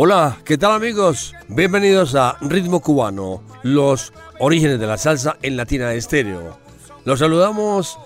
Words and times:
Hola, 0.00 0.38
¿qué 0.44 0.56
tal 0.56 0.70
amigos? 0.70 1.34
Bienvenidos 1.48 2.14
a 2.14 2.36
Ritmo 2.40 2.78
Cubano, 2.78 3.42
los 3.64 4.12
orígenes 4.38 4.78
de 4.78 4.86
la 4.86 4.96
salsa 4.96 5.38
en 5.42 5.56
Latina 5.56 5.92
Estéreo. 5.92 6.56
Los 7.04 7.18
saludamos 7.18 7.98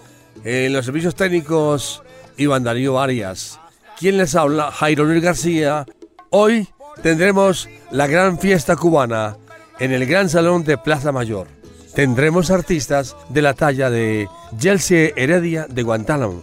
en 0.42 0.72
los 0.72 0.86
servicios 0.86 1.14
técnicos 1.14 2.02
Iván 2.38 2.64
Darío 2.64 2.98
Arias. 2.98 3.60
Quien 3.98 4.16
les 4.16 4.34
habla, 4.34 4.70
Jairo 4.70 5.04
Luis 5.04 5.22
García. 5.22 5.84
Hoy 6.30 6.66
tendremos 7.02 7.68
la 7.90 8.06
gran 8.06 8.38
fiesta 8.38 8.74
cubana 8.74 9.36
en 9.78 9.92
el 9.92 10.06
Gran 10.06 10.30
Salón 10.30 10.64
de 10.64 10.78
Plaza 10.78 11.12
Mayor. 11.12 11.46
Tendremos 11.94 12.50
artistas 12.50 13.14
de 13.28 13.42
la 13.42 13.52
talla 13.52 13.90
de 13.90 14.30
Yelsie 14.58 15.12
Heredia 15.14 15.66
de 15.68 15.82
Guantánamo. 15.82 16.42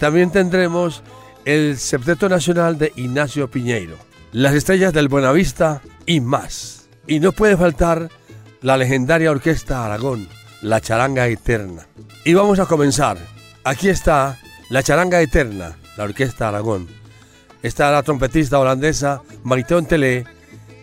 También 0.00 0.32
tendremos 0.32 1.02
el 1.44 1.76
Septeto 1.76 2.30
Nacional 2.30 2.78
de 2.78 2.94
Ignacio 2.96 3.50
Piñeiro 3.50 4.05
las 4.36 4.52
estrellas 4.52 4.92
del 4.92 5.08
Buenavista 5.08 5.80
y 6.04 6.20
más. 6.20 6.90
Y 7.06 7.20
no 7.20 7.32
puede 7.32 7.56
faltar 7.56 8.10
la 8.60 8.76
legendaria 8.76 9.30
Orquesta 9.30 9.86
Aragón, 9.86 10.28
la 10.60 10.78
Charanga 10.82 11.26
Eterna. 11.26 11.86
Y 12.22 12.34
vamos 12.34 12.58
a 12.58 12.66
comenzar. 12.66 13.16
Aquí 13.64 13.88
está 13.88 14.38
la 14.68 14.82
Charanga 14.82 15.22
Eterna, 15.22 15.78
la 15.96 16.04
Orquesta 16.04 16.48
Aragón. 16.48 16.86
Está 17.62 17.90
la 17.90 18.02
trompetista 18.02 18.58
holandesa 18.58 19.22
Mariton 19.42 19.86
Telé 19.86 20.26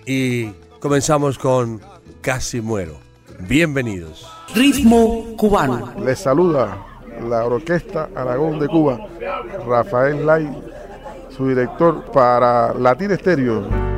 y 0.07 0.47
comenzamos 0.79 1.37
con 1.37 1.79
Casi 2.21 2.59
Muero. 2.59 2.97
Bienvenidos. 3.37 4.27
Ritmo 4.55 5.37
cubano. 5.37 5.93
Les 6.03 6.17
saluda 6.17 6.83
la 7.29 7.45
Orquesta 7.45 8.09
Aragón 8.15 8.57
de 8.57 8.67
Cuba, 8.67 8.99
Rafael 9.67 10.25
Lai 10.25 10.72
su 11.35 11.47
director 11.47 12.03
para 12.11 12.73
Latin 12.73 13.11
Estéreo. 13.11 13.92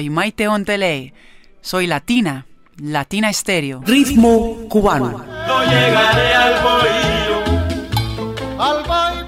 Soy 0.00 0.08
Maite 0.08 0.48
Onteley. 0.48 1.12
Soy 1.60 1.86
latina, 1.86 2.46
Latina 2.78 3.28
Estéreo. 3.28 3.82
Ritmo 3.84 4.56
cubano. 4.70 5.10
No 5.46 5.62
llegaré 5.64 6.34
al 6.34 6.54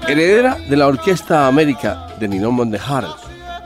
Heredera 0.07 0.57
de 0.67 0.75
la 0.75 0.87
Orquesta 0.87 1.45
América 1.45 2.07
de 2.19 2.27
Ninón 2.27 2.55
Mondejar, 2.55 3.05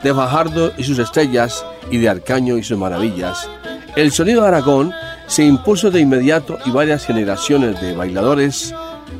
de 0.02 0.12
Fajardo 0.12 0.74
y 0.76 0.84
sus 0.84 0.98
estrellas 0.98 1.64
y 1.90 1.96
de 1.96 2.10
Arcaño 2.10 2.58
y 2.58 2.62
sus 2.62 2.76
maravillas, 2.76 3.48
el 3.96 4.12
sonido 4.12 4.42
de 4.42 4.48
Aragón 4.48 4.92
se 5.26 5.44
impuso 5.44 5.90
de 5.90 6.00
inmediato 6.00 6.58
y 6.66 6.70
varias 6.70 7.06
generaciones 7.06 7.80
de 7.80 7.96
bailadores 7.96 8.74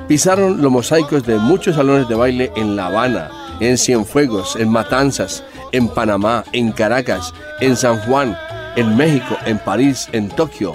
pisaron 0.06 0.62
los 0.62 0.70
mosaicos 0.70 1.24
de 1.24 1.36
muchos 1.38 1.76
salones 1.76 2.06
de 2.08 2.14
baile 2.14 2.52
en 2.54 2.76
La 2.76 2.86
Habana, 2.86 3.30
en 3.60 3.76
Cienfuegos, 3.76 4.56
en 4.56 4.70
Matanzas, 4.70 5.42
en 5.72 5.88
Panamá, 5.88 6.44
en 6.52 6.72
Caracas, 6.72 7.32
en 7.60 7.76
San 7.76 7.98
Juan, 8.00 8.36
en 8.76 8.96
México, 8.96 9.36
en 9.46 9.58
París, 9.58 10.08
en 10.12 10.28
Tokio. 10.28 10.72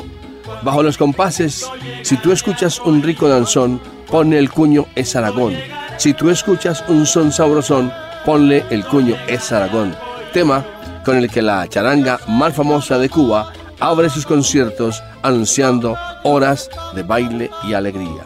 Bajo 0.64 0.84
los 0.84 0.98
compases, 0.98 1.70
si 2.04 2.18
tú 2.18 2.32
escuchas 2.32 2.80
un 2.80 3.02
rico 3.02 3.28
danzón, 3.28 3.82
ponle 4.10 4.40
el 4.40 4.50
cuño 4.52 4.86
es 4.96 5.16
Aragón. 5.16 5.56
Si 5.98 6.14
tú 6.14 6.30
escuchas 6.30 6.84
un 6.88 7.06
son 7.06 7.32
sabrosón, 7.32 7.92
ponle 8.26 8.66
el 8.70 8.86
cuño 8.86 9.16
es 9.28 9.52
Aragón. 9.52 9.96
Tema 10.34 10.66
con 11.06 11.18
el 11.18 11.30
que 11.30 11.42
la 11.42 11.68
charanga 11.68 12.20
más 12.28 12.54
famosa 12.54 12.98
de 12.98 13.10
Cuba 13.10 13.52
abre 13.80 14.10
sus 14.10 14.26
conciertos 14.26 15.04
anunciando 15.22 15.98
horas 16.24 16.70
de 16.96 17.04
baile 17.04 17.50
y 17.64 17.74
alegría. 17.74 18.24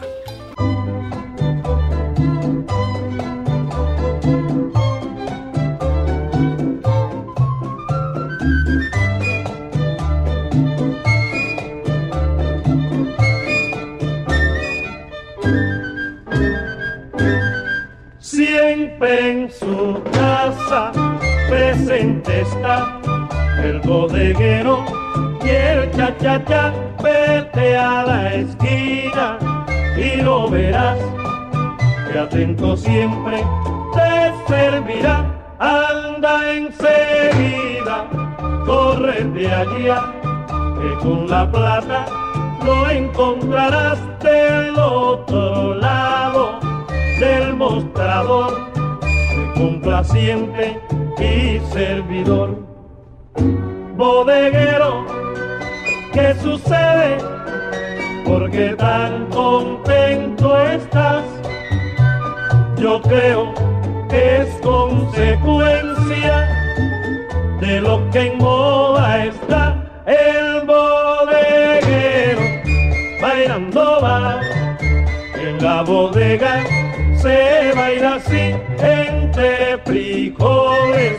Entre 78.78 79.78
frijoles, 79.84 81.18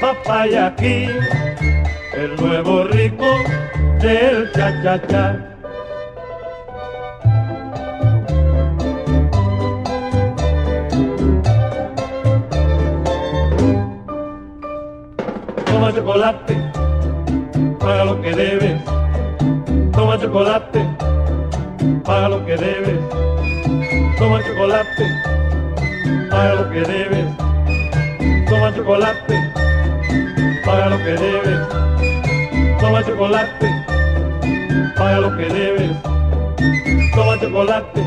papaya 0.00 0.66
aquí, 0.66 1.06
el 2.14 2.36
nuevo 2.36 2.84
rico 2.84 3.26
del 4.00 4.50
cha-cha-cha. 4.52 5.48
Toma 15.66 15.92
chocolate, 15.92 16.56
paga 17.80 18.04
lo 18.04 18.20
que 18.20 18.32
debes. 18.32 18.82
Toma 19.92 20.18
chocolate, 20.18 20.86
paga 22.04 22.28
lo 22.28 22.44
que 22.44 22.56
debes. 22.56 23.00
Toma 24.18 24.40
chocolate, 24.44 25.04
paga 26.32 26.54
lo 26.54 26.70
que 26.70 26.80
debes. 26.80 27.26
Toma 28.48 28.74
chocolate, 28.74 29.52
paga 30.64 30.86
lo 30.88 30.98
que 30.98 31.12
debes. 31.24 31.60
Toma 32.80 33.04
chocolate, 33.04 33.68
paga 34.96 35.20
lo 35.20 35.36
que 35.36 35.46
debes. 35.48 35.92
Toma 37.14 37.38
chocolate. 37.38 38.00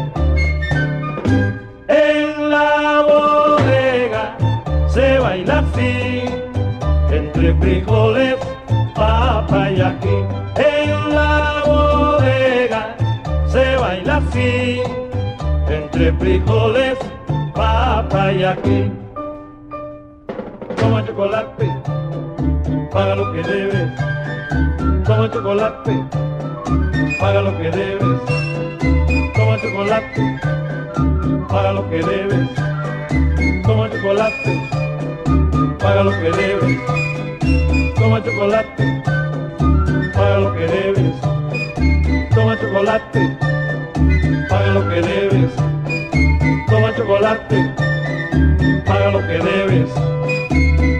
En 1.87 2.49
la 2.49 3.05
bodega 3.07 4.37
se 4.87 5.19
baila 5.19 5.59
así, 5.59 6.23
entre 7.11 7.53
frijoles, 7.55 8.37
papa 8.95 9.69
y 9.69 9.81
aquí. 9.81 10.17
En 10.57 11.15
la 11.15 11.61
bodega 11.65 12.95
se 13.47 13.75
baila 13.77 14.17
así, 14.17 14.81
entre 15.69 16.11
frijoles, 16.13 16.97
Toma 20.77 21.05
chocolate, 21.05 21.67
paga 22.89 23.13
lo 23.13 23.33
que 23.33 23.43
debes. 23.43 23.91
Toma 25.03 25.29
chocolate, 25.29 25.93
paga 27.19 27.41
lo 27.41 27.57
que 27.57 27.71
debes. 27.71 28.21
Toma 29.35 29.57
chocolate, 29.61 30.39
paga 31.49 31.73
lo 31.73 31.89
que 31.89 32.01
debes. 32.03 32.49
Toma 33.65 33.89
chocolate, 33.91 34.59
paga 35.79 36.03
lo 36.03 36.13
que 36.13 36.31
debes. 36.31 36.85
Toma 37.95 38.23
chocolate, 38.23 39.01
paga 40.13 40.39
lo 40.39 40.53
que 40.53 40.67
debes. 40.67 41.15
Toma 42.33 42.57
chocolate, 42.61 43.37
paga 44.47 44.67
lo 44.69 44.87
que 44.87 45.01
debes. 45.01 45.51
Toma 46.69 46.95
chocolate, 46.95 47.75
paga 48.85 49.11
lo 49.11 49.19
que 49.19 49.37
debes. 49.39 49.89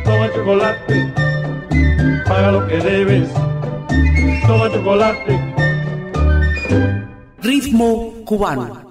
Toma 0.03 0.29
chocolate, 0.33 1.13
paga 2.27 2.51
lo 2.51 2.67
que 2.67 2.77
debes. 2.77 3.29
Toma 4.47 4.69
chocolate. 4.69 5.39
Ritmo 7.41 8.13
cubano. 8.25 8.84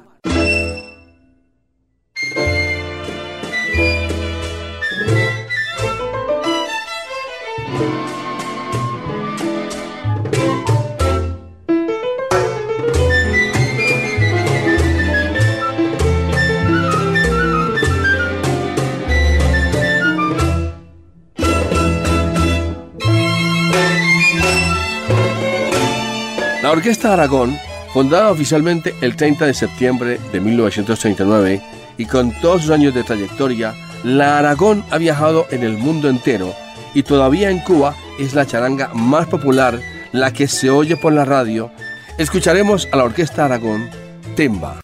Orquesta 26.74 27.12
Aragón, 27.12 27.56
fundada 27.92 28.32
oficialmente 28.32 28.96
el 29.00 29.14
30 29.14 29.46
de 29.46 29.54
septiembre 29.54 30.18
de 30.32 30.40
1939 30.40 31.62
y 31.96 32.04
con 32.06 32.32
todos 32.40 32.62
sus 32.62 32.72
años 32.72 32.92
de 32.92 33.04
trayectoria, 33.04 33.72
la 34.02 34.38
Aragón 34.38 34.84
ha 34.90 34.98
viajado 34.98 35.46
en 35.52 35.62
el 35.62 35.78
mundo 35.78 36.08
entero 36.08 36.52
y 36.92 37.04
todavía 37.04 37.50
en 37.50 37.60
Cuba 37.60 37.94
es 38.18 38.34
la 38.34 38.44
charanga 38.44 38.90
más 38.92 39.28
popular, 39.28 39.80
la 40.10 40.32
que 40.32 40.48
se 40.48 40.68
oye 40.68 40.96
por 40.96 41.12
la 41.12 41.24
radio. 41.24 41.70
Escucharemos 42.18 42.88
a 42.90 42.96
la 42.96 43.04
Orquesta 43.04 43.44
Aragón, 43.44 43.88
Temba. 44.34 44.83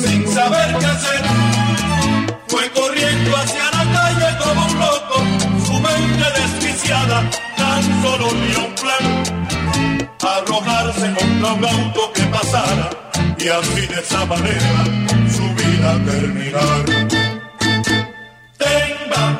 Sin 0.00 0.28
saber 0.28 0.76
qué 0.78 0.86
hacer. 0.86 1.22
Fue 2.48 2.70
corriendo 2.70 3.36
hacia 3.36 3.64
la 3.64 3.84
calle 3.96 4.38
como 4.42 4.66
un 4.66 4.78
loco, 4.78 5.16
su 5.66 5.72
mente 5.74 6.26
desquiciada, 6.40 7.30
tan 7.56 8.02
solo 8.02 8.28
vio 8.30 8.66
un 8.66 8.74
plan. 8.74 9.04
Arrojarse 10.20 11.14
contra 11.14 11.52
un 11.52 11.64
auto 11.64 12.12
que 12.12 12.22
pasara 12.24 12.90
y 13.38 13.48
así 13.48 13.86
de 13.86 14.00
esa 14.00 14.24
manera 14.26 14.84
su 15.30 15.46
vida 15.54 15.90
terminar. 16.04 16.84
Temba, 18.58 19.38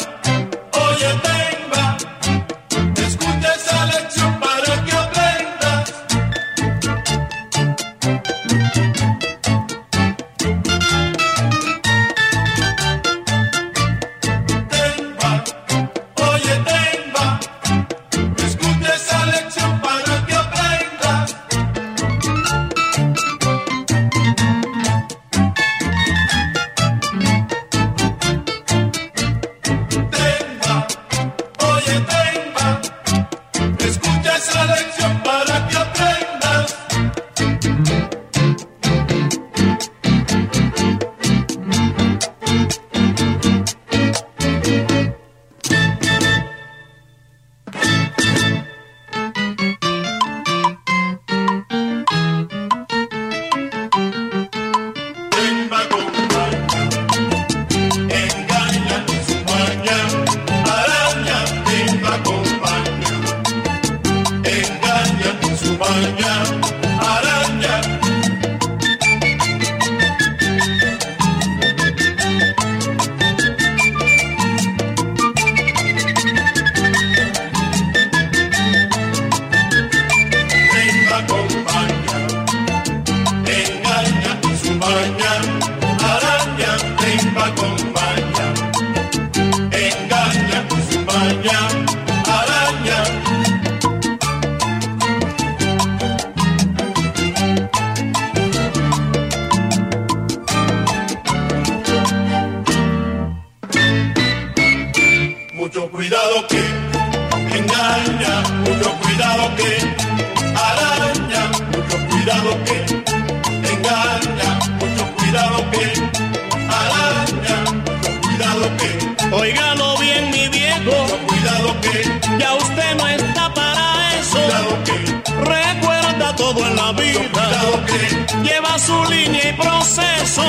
la 126.89 127.03
vida, 127.03 127.21
cuidado 127.33 127.85
que, 127.87 128.49
lleva 128.49 128.79
su 128.79 129.05
línea 129.11 129.51
y 129.51 129.53
proceso. 129.55 130.43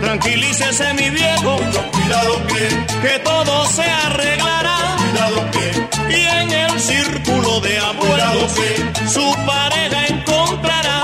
Tranquilícese, 0.00 0.92
mi 0.94 1.10
viejo, 1.10 1.56
que, 2.48 3.08
que 3.08 3.18
todo 3.20 3.66
se 3.66 3.82
arreglará. 3.82 4.96
Y 6.10 6.22
en 6.40 6.50
el 6.52 6.80
círculo 6.80 7.60
de 7.60 7.78
abuelos, 7.78 8.52
su 9.12 9.34
pareja 9.46 10.06
encontrará. 10.08 11.02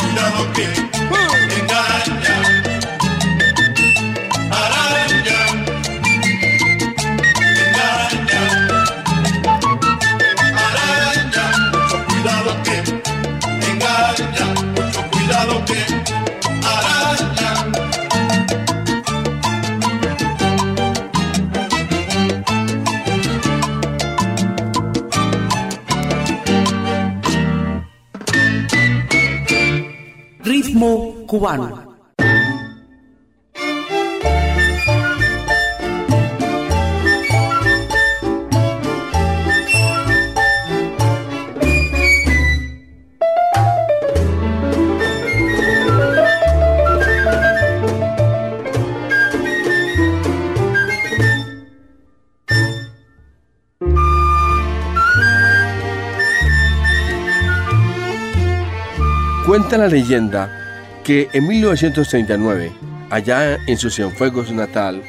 Cuenta 59.47 59.79
la 59.79 59.87
leyenda 59.87 60.66
que 61.07 61.29
en 61.33 61.47
1939, 61.47 62.73
allá 63.11 63.59
en 63.69 63.79
su 63.79 63.91
Cienfuegos 63.91 64.51
natal, 64.51 65.05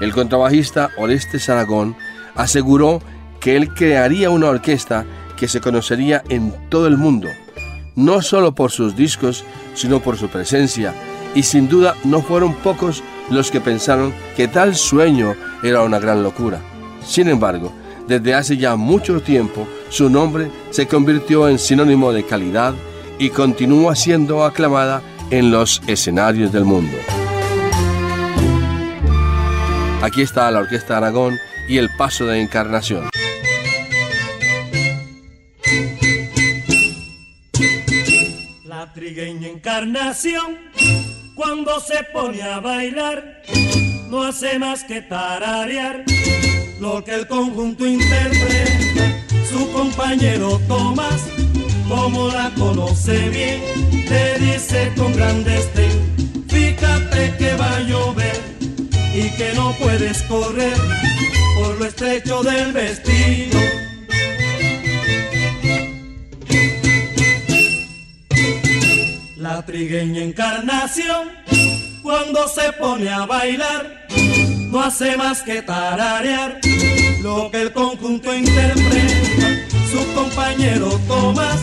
el 0.00 0.10
contrabajista 0.14 0.88
Orestes 0.96 1.50
Aragón 1.50 1.94
aseguró 2.34 3.02
que 3.38 3.56
él 3.56 3.74
crearía 3.74 4.30
una 4.30 4.48
orquesta 4.48 5.04
que 5.36 5.48
se 5.48 5.60
conocería 5.60 6.24
en 6.30 6.54
todo 6.70 6.86
el 6.86 6.96
mundo, 6.96 7.28
no 7.96 8.22
solo 8.22 8.54
por 8.54 8.70
sus 8.70 8.96
discos, 8.96 9.44
sino 9.74 10.00
por 10.00 10.16
su 10.16 10.28
presencia, 10.30 10.94
y 11.34 11.42
sin 11.42 11.68
duda 11.68 11.96
no 12.02 12.22
fueron 12.22 12.54
pocos 12.54 13.02
los 13.28 13.50
que 13.50 13.60
pensaron 13.60 14.14
que 14.34 14.48
tal 14.48 14.74
sueño 14.74 15.34
era 15.62 15.82
una 15.82 15.98
gran 15.98 16.22
locura. 16.22 16.60
Sin 17.04 17.28
embargo, 17.28 17.74
desde 18.08 18.32
hace 18.32 18.56
ya 18.56 18.76
mucho 18.76 19.20
tiempo, 19.20 19.68
su 19.90 20.08
nombre 20.08 20.50
se 20.70 20.86
convirtió 20.86 21.46
en 21.46 21.58
sinónimo 21.58 22.10
de 22.10 22.24
calidad 22.24 22.72
y 23.18 23.28
continúa 23.28 23.94
siendo 23.94 24.44
aclamada 24.44 25.02
en 25.32 25.50
los 25.50 25.80
escenarios 25.86 26.52
del 26.52 26.66
mundo. 26.66 26.94
Aquí 30.02 30.20
está 30.20 30.50
la 30.50 30.60
Orquesta 30.60 30.98
Aragón 30.98 31.38
y 31.68 31.78
el 31.78 31.88
Paso 31.96 32.26
de 32.26 32.42
Encarnación. 32.42 33.08
La 38.64 38.92
trigueña 38.92 39.48
Encarnación, 39.48 40.58
cuando 41.34 41.80
se 41.80 42.04
pone 42.12 42.42
a 42.42 42.60
bailar, 42.60 43.42
no 44.10 44.24
hace 44.24 44.58
más 44.58 44.84
que 44.84 45.00
tararear 45.00 46.04
lo 46.78 47.02
que 47.02 47.14
el 47.14 47.26
conjunto 47.26 47.86
interpreta. 47.86 49.24
Su 49.48 49.72
compañero 49.72 50.60
Tomás, 50.68 51.22
como 51.94 52.28
la 52.28 52.50
conoce 52.54 53.28
bien, 53.28 53.60
le 54.08 54.38
dice 54.38 54.92
con 54.96 55.12
gran 55.14 55.44
destén, 55.44 55.92
fíjate 56.48 57.36
que 57.38 57.54
va 57.54 57.76
a 57.76 57.80
llover 57.80 58.40
y 59.14 59.28
que 59.36 59.52
no 59.54 59.74
puedes 59.78 60.22
correr 60.22 60.76
por 61.56 61.78
lo 61.78 61.84
estrecho 61.84 62.42
del 62.42 62.72
vestido. 62.72 63.60
La 69.36 69.66
trigueña 69.66 70.22
encarnación, 70.22 71.28
cuando 72.02 72.48
se 72.48 72.72
pone 72.72 73.10
a 73.10 73.26
bailar, 73.26 74.06
no 74.70 74.82
hace 74.82 75.16
más 75.18 75.42
que 75.42 75.60
tararear 75.60 76.58
lo 77.20 77.50
que 77.50 77.60
el 77.62 77.72
conjunto 77.72 78.34
interpreta. 78.34 79.22
Su 79.92 80.14
compañero 80.14 80.88
Tomás, 81.06 81.60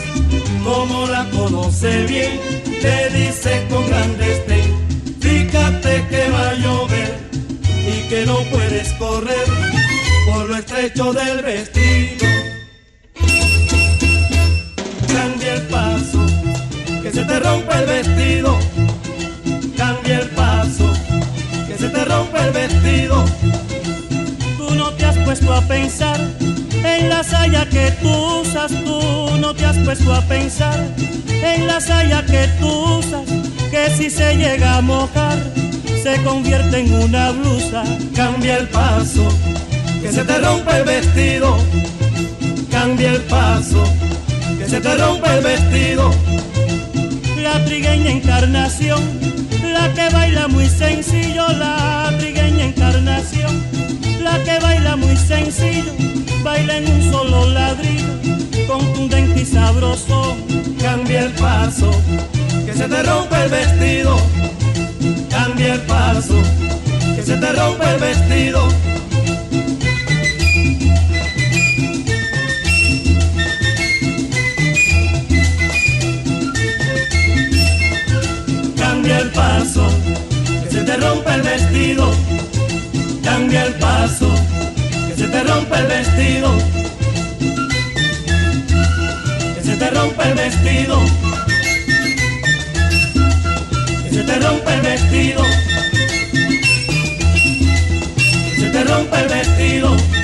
como 0.63 1.07
la 1.07 1.29
conoce 1.29 2.05
bien, 2.05 2.39
le 2.81 3.09
dice 3.09 3.65
con 3.69 3.87
gran 3.87 4.17
destén, 4.17 4.73
fíjate 5.19 6.07
que 6.09 6.29
va 6.29 6.49
a 6.49 6.53
llover 6.55 7.17
y 7.87 8.09
que 8.09 8.25
no 8.25 8.37
puedes 8.51 8.93
correr 8.93 9.47
por 10.31 10.49
lo 10.49 10.55
estrecho 10.57 11.13
del 11.13 11.41
vestido. 11.41 12.27
Cambia 15.07 15.53
el 15.55 15.61
paso, 15.63 16.25
que 17.01 17.11
se 17.11 17.23
te 17.23 17.39
rompe 17.39 17.73
el 17.75 17.85
vestido. 17.85 18.59
Cambia 19.77 20.19
el 20.19 20.29
paso, 20.29 20.91
que 21.67 21.77
se 21.77 21.89
te 21.89 22.05
rompe 22.05 22.39
el 22.39 22.51
vestido. 22.51 23.25
Tú 24.57 24.75
no 24.75 24.91
te 24.93 25.05
has 25.05 25.17
puesto 25.17 25.53
a 25.53 25.61
pensar 25.61 26.19
en 26.83 27.09
la 27.09 27.23
saya 27.23 27.67
que 27.69 27.91
tú 28.01 28.09
usas, 28.41 28.71
tú 28.83 29.37
no 29.39 29.53
te 29.53 29.65
has 29.65 29.77
puesto 29.79 30.13
a 30.13 30.21
pensar 30.21 30.79
en 31.27 31.67
la 31.67 31.79
saya 31.79 32.25
que 32.25 32.47
tú 32.59 32.67
usas, 32.99 33.27
que 33.71 33.89
si 33.95 34.09
se 34.09 34.35
llega 34.35 34.77
a 34.77 34.81
mojar 34.81 35.37
se 36.01 36.21
convierte 36.23 36.79
en 36.79 36.93
una 36.93 37.31
blusa. 37.31 37.83
Cambia 38.15 38.57
el 38.57 38.67
paso, 38.69 39.27
que 40.01 40.11
se 40.11 40.23
te 40.23 40.39
rompe 40.39 40.77
el 40.77 40.83
vestido. 40.83 41.57
Cambia 42.71 43.11
el 43.11 43.21
paso, 43.23 43.83
que 44.57 44.67
se 44.67 44.79
te 44.79 44.95
rompe 44.95 45.29
el 45.29 45.43
vestido. 45.43 46.11
La 47.43 47.63
trigueña 47.65 48.11
encarnación, 48.11 49.01
la 49.73 49.93
que 49.93 50.09
baila 50.09 50.47
muy 50.47 50.69
sencillo, 50.69 51.47
la 51.49 52.13
trigueña 52.17 52.65
encarnación, 52.65 53.63
la 54.21 54.41
que 54.43 54.59
baila 54.59 54.95
muy 54.95 55.17
sencillo, 55.17 55.93
baila 56.43 56.77
en 56.77 56.87
un 56.87 57.11
solo 57.11 57.45
ladrillo, 57.47 58.13
contundente 58.67 59.41
y 59.41 59.45
sabroso. 59.45 60.37
Cambia 60.81 61.25
el 61.25 61.31
paso, 61.33 61.91
que 62.65 62.73
se 62.73 62.87
te 62.87 63.03
rompe 63.03 63.35
el 63.43 63.49
vestido. 63.49 64.17
Cambia 65.29 65.73
el 65.75 65.81
paso, 65.81 66.35
que 67.15 67.23
se 67.23 67.35
te 67.37 67.51
rompe 67.53 67.85
el 67.93 67.99
vestido. 67.99 68.67
Cambia 78.77 79.19
el 79.19 79.31
paso, 79.31 79.87
que 80.63 80.69
se 80.71 80.83
te 80.83 80.97
rompe 80.97 81.33
el 81.33 81.41
vestido. 81.41 82.11
Cambia 83.23 83.65
el 83.65 83.73
paso, 83.75 84.31
se 85.19 85.27
te 85.27 85.43
rompe 85.43 85.77
el 85.77 85.87
vestido. 85.87 86.49
Que 89.53 89.61
se 89.61 89.75
te 89.75 89.89
rompe 89.89 90.23
el 90.23 90.33
vestido. 90.33 90.97
Que 94.03 94.09
se 94.15 94.23
te 94.23 94.39
rompe 94.39 94.73
el 94.73 94.81
vestido. 94.81 95.43
Que 98.45 98.61
se 98.61 98.69
te 98.69 98.83
rompe 98.85 99.19
el 99.19 99.27
vestido. 99.27 100.18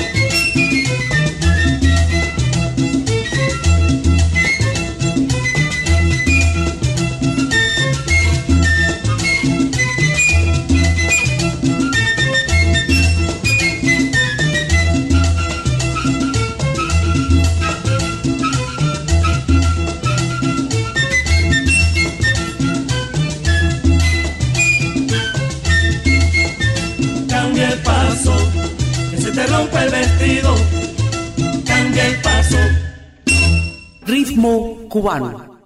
Cubano. 34.95 35.60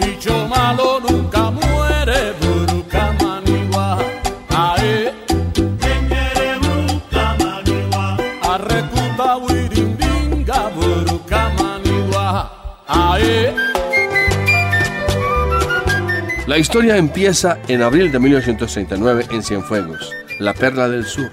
Bicho 0.00 0.48
malo 0.48 1.00
nunca 1.00 1.50
muere, 1.50 2.32
buruca 2.40 3.12
manigua. 3.20 3.98
Ae, 4.48 5.12
arrecuta 8.52 9.36
wirindinga, 9.36 10.70
buruca 10.76 11.50
manigua. 11.60 12.50
Ae. 12.88 13.54
La 16.46 16.56
historia 16.56 16.96
empieza 16.96 17.58
en 17.68 17.82
abril 17.82 18.10
de 18.10 18.18
1969 18.18 19.26
en 19.30 19.42
Cienfuegos, 19.42 20.10
la 20.38 20.54
Perla 20.54 20.88
del 20.88 21.04
Sur, 21.04 21.30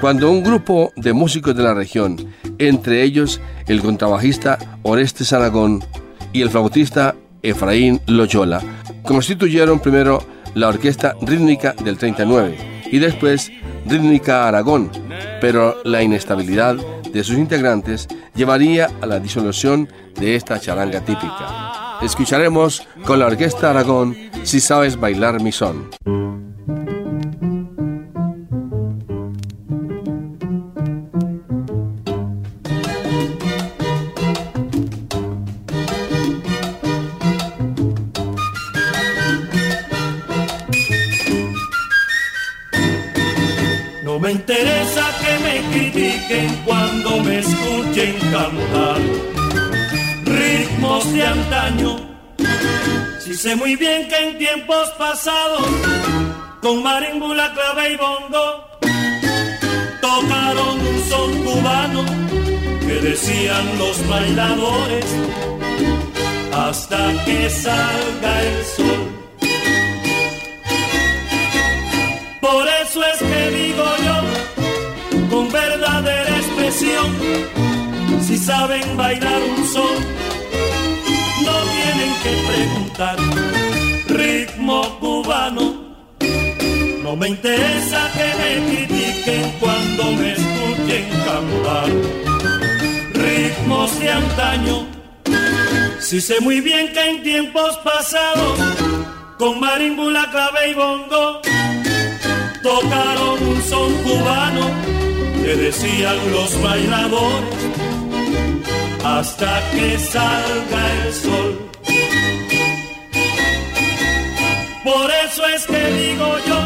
cuando 0.00 0.30
un 0.30 0.42
grupo 0.42 0.94
de 0.96 1.12
músicos 1.12 1.54
de 1.54 1.62
la 1.62 1.74
región, 1.74 2.16
entre 2.58 3.02
ellos 3.02 3.40
el 3.66 3.80
contrabajista 3.80 4.58
Orestes 4.82 5.32
Aragón 5.32 5.84
y 6.32 6.42
el 6.42 6.50
flautista 6.50 7.14
Efraín 7.42 8.00
Loyola, 8.06 8.60
constituyeron 9.04 9.80
primero 9.80 10.22
la 10.54 10.68
Orquesta 10.68 11.14
Rítmica 11.22 11.72
del 11.72 11.98
39 11.98 12.56
y 12.90 12.98
después 12.98 13.50
Rítmica 13.86 14.48
Aragón, 14.48 14.90
pero 15.40 15.76
la 15.84 16.02
inestabilidad 16.02 16.76
de 17.12 17.24
sus 17.24 17.36
integrantes 17.36 18.08
llevaría 18.34 18.90
a 19.00 19.06
la 19.06 19.18
disolución 19.20 19.88
de 20.18 20.36
esta 20.36 20.60
charanga 20.60 21.00
típica. 21.00 21.98
Escucharemos 22.02 22.86
con 23.04 23.18
la 23.18 23.26
Orquesta 23.26 23.70
Aragón 23.70 24.16
Si 24.44 24.60
sabes 24.60 24.98
bailar 24.98 25.42
mi 25.42 25.52
son. 25.52 25.90
sé 53.38 53.54
muy 53.54 53.76
bien 53.76 54.08
que 54.08 54.16
en 54.16 54.36
tiempos 54.36 54.90
pasados, 54.98 55.64
con 56.60 56.82
marimbula, 56.82 57.52
clave 57.54 57.92
y 57.92 57.96
bongo, 57.96 58.66
tocaron 60.00 60.80
un 60.80 61.00
son 61.08 61.44
cubano 61.44 62.04
que 62.80 62.94
decían 62.94 63.78
los 63.78 64.08
bailadores, 64.08 65.06
hasta 66.52 67.24
que 67.24 67.48
salga 67.48 68.42
el 68.42 68.64
sol. 68.64 69.08
Por 72.40 72.66
eso 72.82 73.04
es 73.04 73.18
que 73.20 73.50
digo 73.50 73.84
yo, 74.04 75.28
con 75.30 75.52
verdadera 75.52 76.36
expresión, 76.38 77.16
si 78.20 78.36
saben 78.36 78.96
bailar 78.96 79.40
un 79.56 79.64
son, 79.64 80.27
preguntar. 82.48 83.16
Ritmo 84.06 84.98
cubano. 85.00 85.88
No 87.02 87.16
me 87.16 87.28
interesa 87.28 88.10
que 88.12 88.28
me 88.40 88.52
critiquen 88.66 89.52
cuando 89.60 90.12
me 90.12 90.32
escuchen 90.32 91.08
cantar. 91.24 91.88
Ritmos 93.12 93.98
de 94.00 94.10
antaño. 94.10 94.86
Si 96.00 96.20
sé 96.20 96.40
muy 96.40 96.60
bien 96.60 96.92
que 96.92 97.10
en 97.10 97.22
tiempos 97.22 97.76
pasados, 97.78 98.58
con 99.38 99.60
marimbula, 99.60 100.30
clave 100.30 100.70
y 100.70 100.74
bongo, 100.74 101.40
tocaron 102.62 103.42
un 103.46 103.62
son 103.62 103.92
cubano 104.02 104.70
que 105.42 105.56
decían 105.56 106.16
los 106.30 106.60
bailadores 106.62 107.54
hasta 109.04 109.70
que 109.70 109.98
salga 109.98 111.06
el 111.06 111.14
sol. 111.14 111.70
Por 114.84 115.10
eso 115.26 115.46
es 115.54 115.66
que 115.66 115.86
digo 116.02 116.36
yo, 116.46 116.60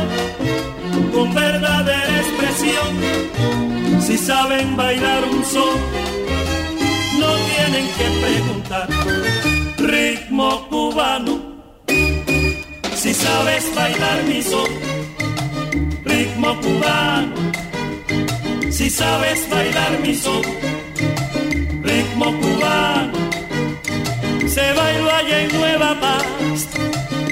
con 1.12 1.34
verdadera 1.34 2.20
expresión, 2.20 2.90
si 4.00 4.16
saben 4.16 4.76
bailar 4.76 5.24
un 5.24 5.44
son, 5.44 5.78
no 7.18 7.34
tienen 7.50 7.86
que 7.98 8.06
preguntar. 8.24 8.88
Ritmo 9.78 10.68
cubano, 10.68 11.40
si 12.94 13.12
sabes 13.12 13.74
bailar 13.74 14.22
mi 14.24 14.40
son, 14.42 14.68
ritmo 16.04 16.56
cubano, 16.60 17.34
si 18.70 18.88
sabes 18.88 19.50
bailar 19.50 19.98
mi 20.04 20.14
son, 20.14 20.42
ritmo 21.82 22.26
cubano, 22.40 23.21
se 24.52 24.72
bailó 24.74 25.10
allá 25.10 25.40
en 25.44 25.58
Nueva 25.58 25.98
Paz 25.98 26.68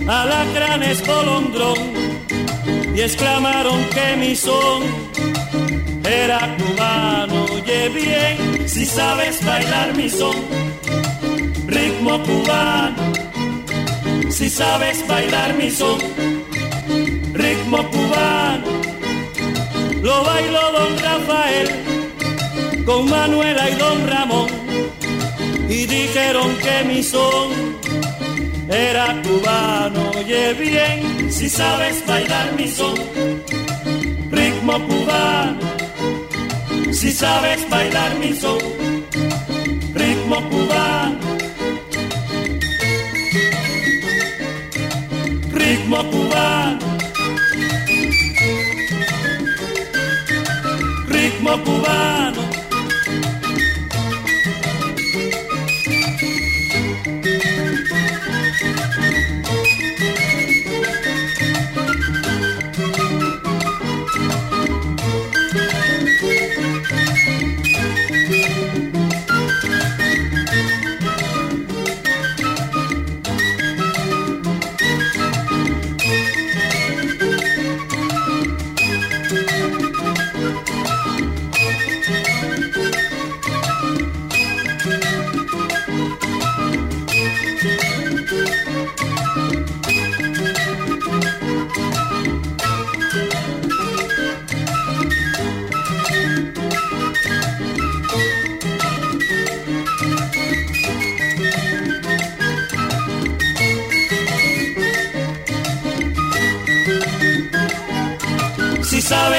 alacranes 0.09 1.03
polondrón 1.03 1.79
y 2.95 3.01
exclamaron 3.03 3.85
que 3.95 4.17
mi 4.17 4.35
son 4.35 4.83
era 6.03 6.57
cubano. 6.57 7.45
Oye 7.53 7.89
bien, 7.91 8.69
si 8.69 8.87
sabes 8.87 9.45
bailar 9.45 9.95
mi 9.97 10.09
son, 10.09 10.35
ritmo 11.67 12.23
cubano. 12.23 13.13
Si 14.31 14.49
sabes 14.49 15.07
bailar 15.07 15.55
mi 15.55 15.71
son, 15.71 15.99
ritmo 17.35 17.79
cubano. 17.91 18.67
Lo 20.03 20.25
bailó 20.25 20.73
don 20.73 20.99
Rafael 20.99 21.69
con 22.87 23.11
Manuela 23.11 23.69
y 23.69 23.75
don 23.75 24.09
Ramón 24.09 24.70
y 25.71 25.87
dijeron 25.87 26.57
que 26.57 26.85
mi 26.85 27.01
son 27.01 27.53
era 28.69 29.23
cubano, 29.23 30.11
oye 30.19 30.53
bien, 30.55 31.31
si 31.31 31.49
sabes 31.49 32.05
bailar 32.07 32.53
mi 32.57 32.67
son, 32.67 32.97
ritmo 34.31 34.73
cubano, 34.87 35.61
si 36.93 37.13
sabes 37.13 37.69
bailar 37.71 38.17
mi 38.19 38.33
son, 38.33 38.59
ritmo 39.95 40.37
cubano, 40.51 41.19
ritmo 45.53 46.11
cubano, 46.11 46.87
ritmo 51.09 51.65
cubano. 51.65 52.50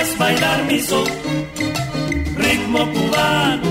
Sabes 0.02 0.18
bailar 0.18 0.64
mi 0.66 0.80
son, 0.80 1.06
ritmo 2.36 2.92
cubano. 2.92 3.70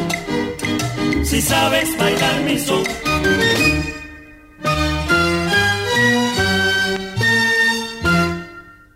Si 1.24 1.42
sabes 1.42 1.98
bailar 1.98 2.40
mi 2.44 2.56
son. 2.56 2.84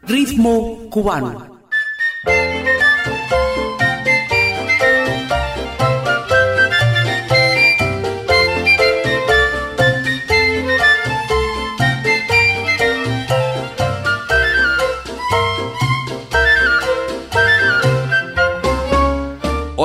Ritmo 0.06 0.78
cubano. 0.90 1.53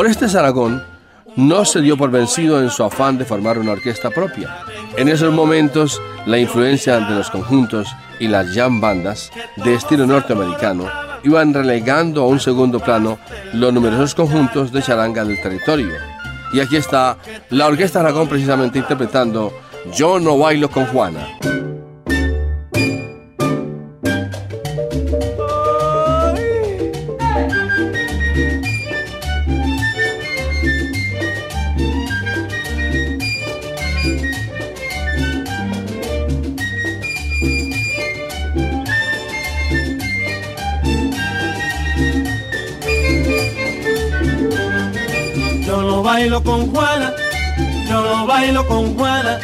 Orestes 0.10 0.34
Aragón 0.34 0.84
no 1.36 1.66
se 1.66 1.82
dio 1.82 1.96
por 1.96 2.10
vencido 2.10 2.60
en 2.64 2.72
su 2.72 2.84
afán 2.84 3.20
de 3.20 3.26
formar 3.26 3.60
una 3.60 3.74
orquesta 3.74 4.10
propia. 4.10 4.58
En 4.98 5.08
esos 5.08 5.32
momentos, 5.32 6.02
la 6.26 6.40
influencia 6.40 7.00
de 7.00 7.14
los 7.14 7.30
conjuntos 7.30 7.88
y 8.20 8.28
las 8.28 8.48
jam 8.56 8.82
bandas 8.82 9.32
de 9.58 9.76
estilo 9.76 10.08
norteamericano 10.08 10.90
iban 11.22 11.54
relegando 11.54 12.24
a 12.24 12.28
un 12.28 12.40
segundo 12.40 12.80
plano 12.80 13.20
los 13.54 13.72
numerosos 13.72 14.16
conjuntos 14.16 14.72
de 14.72 14.82
charanga 14.82 15.24
del 15.24 15.40
territorio. 15.44 15.94
Y 16.54 16.60
aquí 16.60 16.78
está 16.78 17.16
la 17.52 17.68
Orquesta 17.68 18.00
Aragón 18.00 18.28
precisamente 18.28 18.80
interpretando 18.80 19.54
Yo 19.94 20.20
no 20.20 20.40
bailo 20.40 20.72
con 20.72 20.88
Juana. 20.88 21.38
Bailo 46.20 46.44
con 46.44 46.70
Juana, 46.74 47.14
yo 47.88 48.02
no 48.02 48.28
bailo 48.28 48.68
con 48.68 48.98
Juana, 48.98 49.40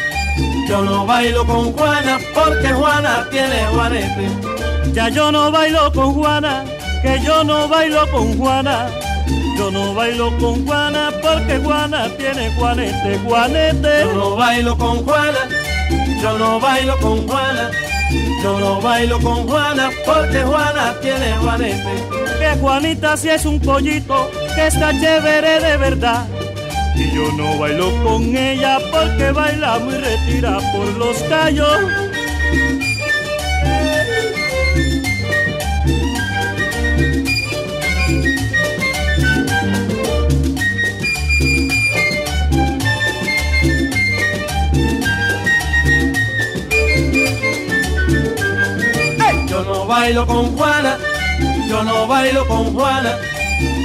yo 0.68 0.82
no 0.82 1.06
bailo 1.06 1.46
con 1.46 1.72
Juana 1.72 2.20
porque 2.34 2.68
Juana 2.74 3.26
tiene 3.32 3.66
juanete. 3.74 4.28
Ya 4.92 5.08
yo 5.08 5.32
no 5.32 5.52
bailo 5.52 5.90
con 5.94 6.14
Juana, 6.14 6.66
que 7.02 7.22
yo 7.24 7.46
no 7.46 7.70
bailo 7.70 8.12
con 8.12 8.38
Juana. 8.38 8.90
Yo 9.58 9.72
no 9.72 9.94
bailo 9.94 10.38
con 10.38 10.66
Juana 10.66 11.14
porque 11.22 11.60
Juana 11.60 12.10
tiene 12.18 12.54
juanete, 12.58 13.20
juanete. 13.26 14.02
Yo 14.02 14.14
no 14.14 14.36
bailo 14.36 14.78
con 14.78 15.06
Juana, 15.06 15.40
yo 16.22 16.38
no 16.38 16.60
bailo 16.60 16.98
con 17.00 17.26
Juana. 17.26 17.72
Yo 18.44 18.60
no 18.60 18.82
bailo 18.82 19.20
con 19.20 19.48
Juana 19.48 19.90
porque 20.06 20.44
Juana 20.44 20.94
tiene 21.02 21.38
juanete. 21.38 22.04
Que 22.38 22.60
Juanita 22.60 23.18
si 23.18 23.30
es 23.30 23.46
un 23.46 23.60
pollito 23.60 24.30
que 24.56 24.68
está 24.68 24.92
chévere 24.92 25.60
de 25.60 25.78
verdad. 25.78 26.26
Y 26.98 27.12
yo 27.14 27.32
no 27.34 27.58
bailo 27.58 27.92
con 28.04 28.36
ella 28.36 28.80
porque 28.92 29.32
baila 29.32 29.80
muy 29.80 29.96
retira 29.96 30.60
por 30.72 30.88
los 30.98 31.18
callos. 31.24 31.68
Yo 49.48 49.64
no 49.64 49.86
bailo 49.86 50.26
con 50.26 50.58
Juana, 50.58 50.98
yo 51.68 51.84
no 51.84 52.08
bailo 52.08 52.48
con 52.48 52.74
Juana 52.74 53.18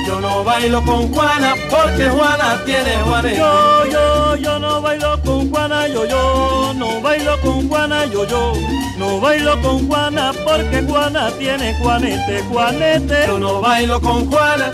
yo 0.07 0.21
no 0.21 0.43
bailo 0.43 0.83
con 0.85 1.13
Juana 1.13 1.55
porque 1.71 2.09
Juana 2.09 2.61
tiene 2.65 2.97
Juanete. 3.05 3.39
Yo, 3.39 3.85
yo, 3.87 4.37
yo 4.37 4.59
no 4.59 4.83
bailo 4.83 5.23
con 5.23 5.51
Juana, 5.51 5.87
yo, 5.87 6.05
yo, 6.05 6.75
no 6.75 7.01
bailo 7.01 7.41
con 7.41 7.69
Juana, 7.69 8.05
yo, 8.07 8.27
yo, 8.27 8.53
no 8.99 9.21
bailo 9.21 9.61
con 9.63 9.87
Juana 9.89 10.33
porque 10.45 10.83
Juana 10.83 11.31
tiene 11.39 11.75
Juanete, 11.75 12.43
Juanete. 12.51 13.27
Yo 13.27 13.39
no 13.39 13.61
bailo 13.61 14.01
con 14.01 14.29
Juana, 14.31 14.73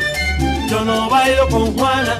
yo 0.70 0.84
no 0.84 1.10
bailo 1.10 1.48
con 1.48 1.76
Juana. 1.76 2.18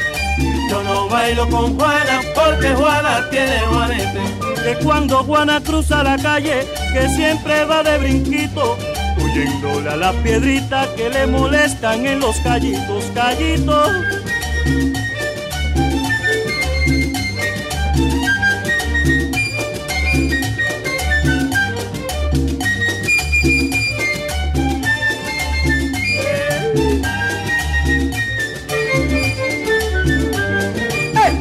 Yo 0.68 0.82
no 0.82 1.08
bailo 1.08 1.48
con 1.48 1.78
Juana 1.78 2.20
porque 2.34 2.74
Juana 2.74 3.30
tiene 3.30 3.60
Juanete. 3.70 4.20
Que 4.62 4.84
cuando 4.84 5.22
Juana 5.22 5.60
cruza 5.62 6.02
la 6.02 6.18
calle, 6.18 6.66
que 6.92 7.08
siempre 7.10 7.64
va 7.64 7.82
de 7.82 7.98
brinquito, 7.98 8.76
huyéndole 9.16 9.90
a 9.90 9.96
las 9.96 10.14
piedritas 10.16 10.88
que 10.88 11.08
le 11.08 11.26
molestan 11.26 12.06
en 12.06 12.20
los 12.20 12.36
callitos, 12.40 13.04
callitos. 13.14 13.90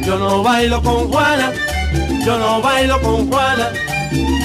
Yo 0.06 0.18
no 0.20 0.42
bailo 0.44 0.80
con 0.82 1.10
Juana, 1.10 1.52
yo 2.24 2.38
no 2.38 2.62
bailo 2.62 3.00
con 3.02 3.28
Juana, 3.28 3.70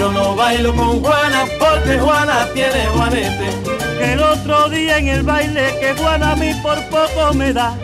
yo 0.01 0.11
no 0.11 0.35
bailo 0.35 0.75
con 0.75 0.99
Juana 0.99 1.45
porque 1.59 1.99
Juana 1.99 2.47
tiene 2.55 2.87
Juanete. 2.87 3.49
Que 3.99 4.13
el 4.13 4.23
otro 4.23 4.67
día 4.69 4.97
en 4.97 5.07
el 5.09 5.21
baile 5.21 5.77
que 5.79 5.93
Juana 5.93 6.31
a 6.31 6.35
mí 6.35 6.51
por 6.63 6.83
poco 6.89 7.33
me 7.35 7.53
da. 7.53 7.77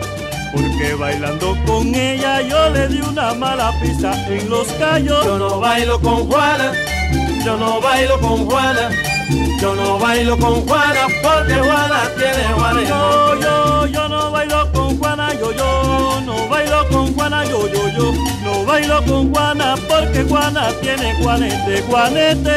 Porque 0.52 0.94
bailando 0.94 1.56
con 1.64 1.94
ella 1.94 2.40
yo 2.40 2.70
le 2.70 2.88
di 2.88 3.00
una 3.00 3.34
mala 3.34 3.72
pista 3.80 4.10
en 4.28 4.50
los 4.50 4.66
callos. 4.80 5.24
Yo 5.24 5.38
no 5.38 5.60
bailo 5.60 6.00
con 6.00 6.28
Juana, 6.28 6.72
yo 7.44 7.56
no 7.56 7.80
bailo 7.80 8.18
con 8.20 8.46
Juana, 8.46 8.90
yo 9.60 9.76
no 9.76 9.98
bailo 10.00 10.36
con 10.38 10.66
Juana 10.66 11.06
porque 11.22 11.54
Juana 11.54 12.00
tiene 12.16 12.44
Juanete. 12.52 12.88
Yo, 12.88 13.40
yo, 13.40 13.86
yo 13.86 14.08
no 14.08 14.30
bailo 14.32 14.72
con 14.72 14.98
Juana, 14.98 15.34
yo, 15.34 15.52
yo, 15.52 16.20
no 16.26 16.48
bailo 16.48 16.88
con 16.88 17.14
Juana, 17.14 17.44
yo, 17.44 17.68
yo, 17.68 17.87
bailo 18.78 19.04
con 19.04 19.32
Juana 19.32 19.74
porque 19.88 20.22
Juana 20.22 20.68
tiene 20.80 21.14
Juanete, 21.20 21.82
Juanete. 21.88 22.52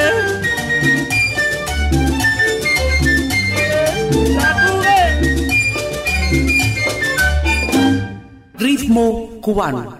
Ritmo 8.58 9.30
cubano. 9.42 10.00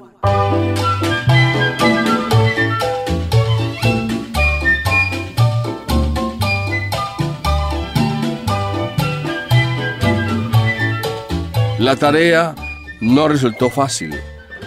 La 11.80 11.96
tarea 11.96 12.54
no 13.00 13.28
resultó 13.28 13.72
fácil. 13.72 14.14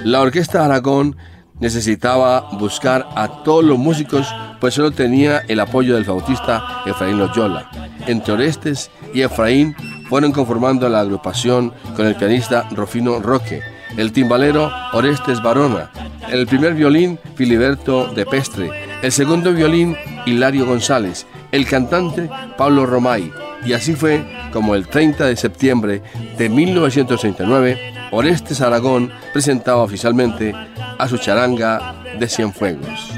La 0.02 0.20
Orquesta 0.20 0.64
Aragón 0.64 1.16
necesitaba 1.60 2.48
buscar 2.58 3.06
a 3.14 3.42
todos 3.44 3.64
los 3.64 3.78
músicos, 3.78 4.26
pues 4.60 4.74
solo 4.74 4.90
tenía 4.90 5.38
el 5.48 5.60
apoyo 5.60 5.94
del 5.94 6.04
flautista 6.04 6.82
Efraín 6.86 7.18
Loyola. 7.18 7.70
Entre 8.06 8.32
Orestes 8.32 8.90
y 9.12 9.22
Efraín 9.22 9.74
fueron 10.08 10.32
conformando 10.32 10.88
la 10.88 11.00
agrupación 11.00 11.72
con 11.96 12.06
el 12.06 12.16
pianista 12.16 12.68
Rufino 12.70 13.20
Roque, 13.20 13.62
el 13.96 14.12
timbalero 14.12 14.70
Orestes 14.92 15.42
Barona, 15.42 15.90
el 16.30 16.46
primer 16.46 16.74
violín 16.74 17.18
Filiberto 17.36 18.12
de 18.12 18.26
Pestre, 18.26 18.70
el 19.02 19.12
segundo 19.12 19.52
violín 19.52 19.96
Hilario 20.26 20.66
González, 20.66 21.26
el 21.52 21.66
cantante 21.66 22.28
Pablo 22.56 22.86
Romay, 22.86 23.30
y 23.64 23.72
así 23.72 23.94
fue 23.94 24.24
como 24.52 24.74
el 24.74 24.88
30 24.88 25.26
de 25.26 25.36
septiembre 25.36 26.02
de 26.36 26.48
1939 26.48 27.93
Orestes 28.16 28.60
Aragón 28.60 29.10
presentaba 29.32 29.82
oficialmente 29.82 30.54
a 30.98 31.08
su 31.08 31.18
charanga 31.18 31.96
de 32.16 32.28
Cienfuegos. 32.28 33.10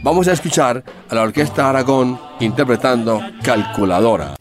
Vamos 0.00 0.28
a 0.28 0.32
escuchar 0.32 0.84
a 1.10 1.14
la 1.14 1.22
Orquesta 1.22 1.68
Aragón 1.68 2.20
interpretando 2.38 3.20
Calculadora. 3.42 4.36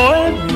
boy 0.00 0.49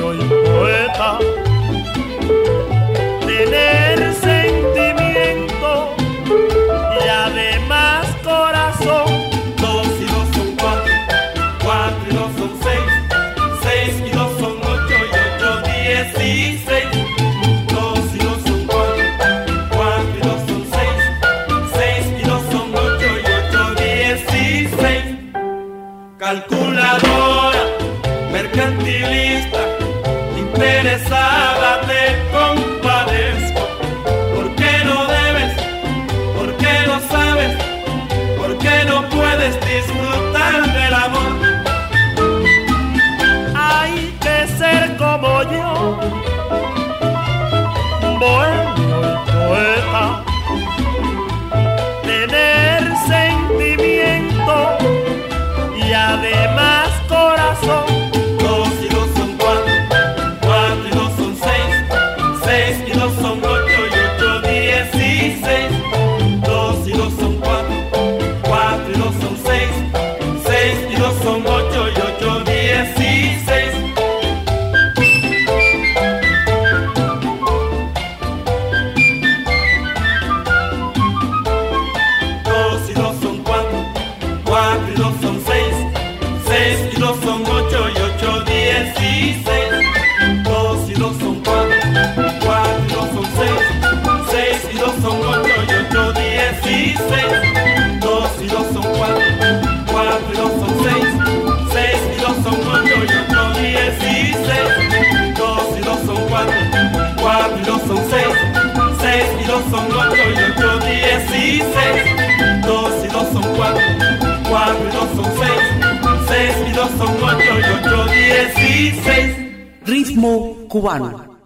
Ritmo 119.85 120.67
cubano. 120.67 121.37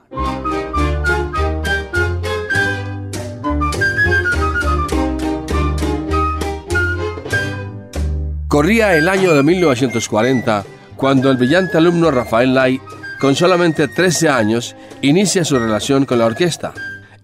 Corría 8.47 8.95
el 8.95 9.09
año 9.09 9.33
de 9.33 9.43
1940 9.43 10.63
cuando 10.95 11.29
el 11.29 11.35
brillante 11.35 11.77
alumno 11.77 12.11
Rafael 12.11 12.53
Lai, 12.53 12.79
con 13.19 13.35
solamente 13.35 13.89
13 13.89 14.29
años, 14.29 14.73
inicia 15.01 15.43
su 15.43 15.59
relación 15.59 16.05
con 16.05 16.19
la 16.19 16.25
orquesta. 16.25 16.73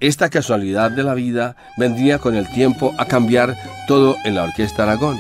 Esta 0.02 0.30
casualidad 0.30 0.92
de 0.92 1.04
la 1.04 1.14
vida 1.14 1.56
vendría 1.78 2.20
con 2.20 2.36
el 2.36 2.52
tiempo 2.52 2.94
a 2.98 3.06
cambiar 3.06 3.56
todo 3.88 4.18
en 4.26 4.36
la 4.36 4.44
Orquesta 4.44 4.84
Aragón. 4.84 5.18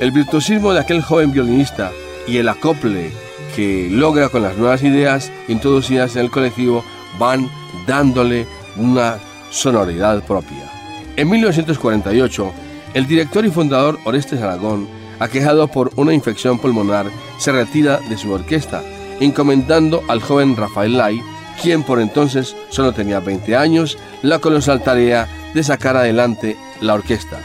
El 0.00 0.12
virtuosismo 0.12 0.72
de 0.72 0.80
aquel 0.80 1.02
joven 1.02 1.32
violinista 1.32 1.90
y 2.28 2.36
el 2.36 2.48
acople 2.48 3.23
que 3.54 3.88
logra 3.90 4.28
con 4.28 4.42
las 4.42 4.56
nuevas 4.56 4.82
ideas 4.82 5.30
introducidas 5.48 6.16
en 6.16 6.22
el 6.22 6.30
colectivo 6.30 6.84
van 7.18 7.48
dándole 7.86 8.46
una 8.76 9.18
sonoridad 9.50 10.24
propia. 10.24 10.70
En 11.16 11.30
1948, 11.30 12.52
el 12.94 13.06
director 13.06 13.44
y 13.44 13.50
fundador 13.50 13.98
Orestes 14.04 14.40
Aragón 14.40 14.88
aquejado 15.18 15.68
por 15.68 15.90
una 15.96 16.12
infección 16.14 16.58
pulmonar, 16.58 17.06
se 17.38 17.52
retira 17.52 17.98
de 18.08 18.16
su 18.16 18.32
orquesta, 18.32 18.82
encomendando 19.20 20.02
al 20.08 20.20
joven 20.20 20.56
Rafael 20.56 20.96
Lai, 20.96 21.22
quien 21.60 21.82
por 21.82 22.00
entonces 22.00 22.56
solo 22.68 22.92
tenía 22.92 23.20
20 23.20 23.56
años, 23.56 23.98
la 24.22 24.38
colosal 24.38 24.82
tarea 24.82 25.28
de 25.54 25.62
sacar 25.62 25.96
adelante 25.96 26.56
la 26.80 26.94
orquesta. 26.94 27.40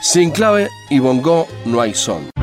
Sin 0.00 0.30
clave 0.30 0.68
y 0.90 0.98
bongo 0.98 1.46
no 1.64 1.80
hay 1.80 1.94
son. 1.94 2.33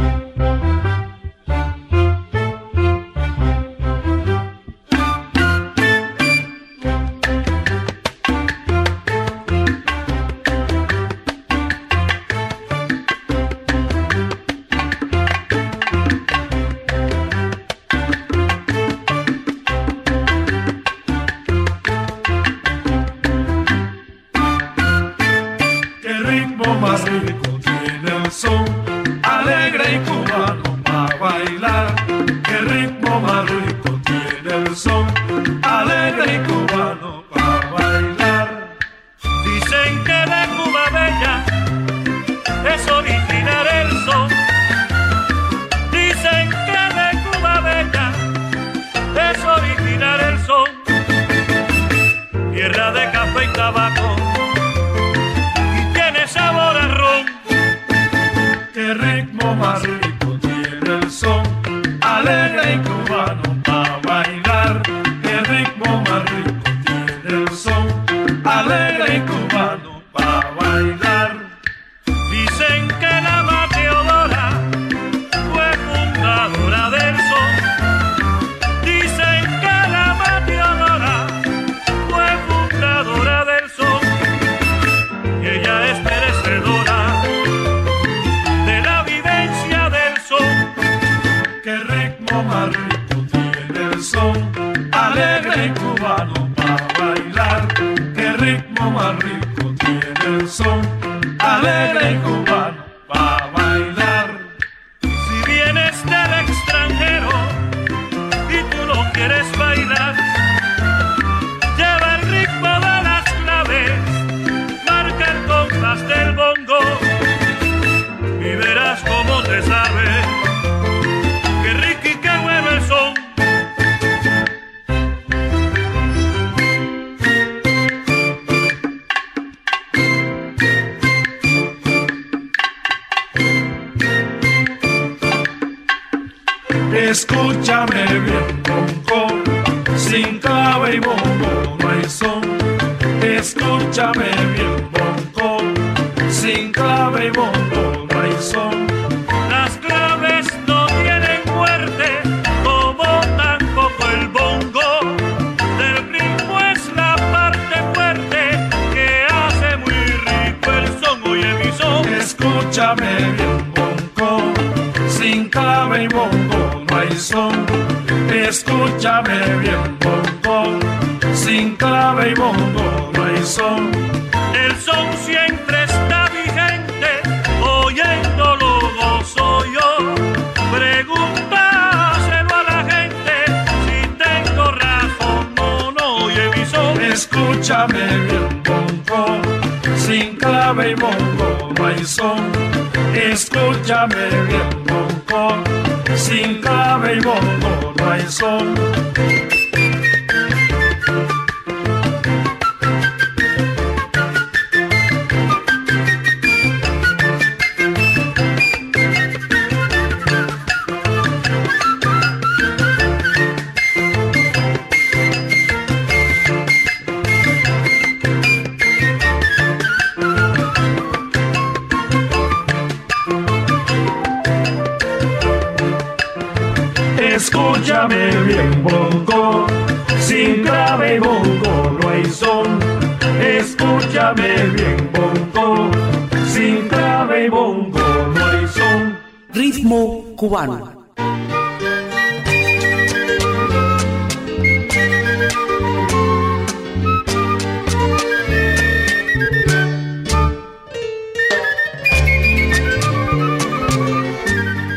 Ritmo 190.82 191.12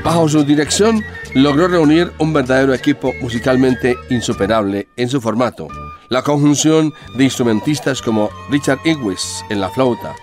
Bajo 0.04 0.28
su 0.28 0.44
dirección, 0.44 1.02
logró 1.34 1.66
reunir 1.66 2.12
un 2.18 2.32
verdadero 2.34 2.74
equipo 2.74 3.12
musicalmente 3.22 3.96
insuperable 4.10 4.88
en 4.96 5.08
su 5.08 5.20
formato. 5.20 5.68
La 6.10 6.22
conjunción 6.22 6.92
de 7.16 7.24
instrumentistas 7.24 8.02
como 8.02 8.28
Richard 8.50 8.80
Inglis 8.84 9.42
en 9.48 9.60
la 9.60 9.70
flauta, 9.70 10.14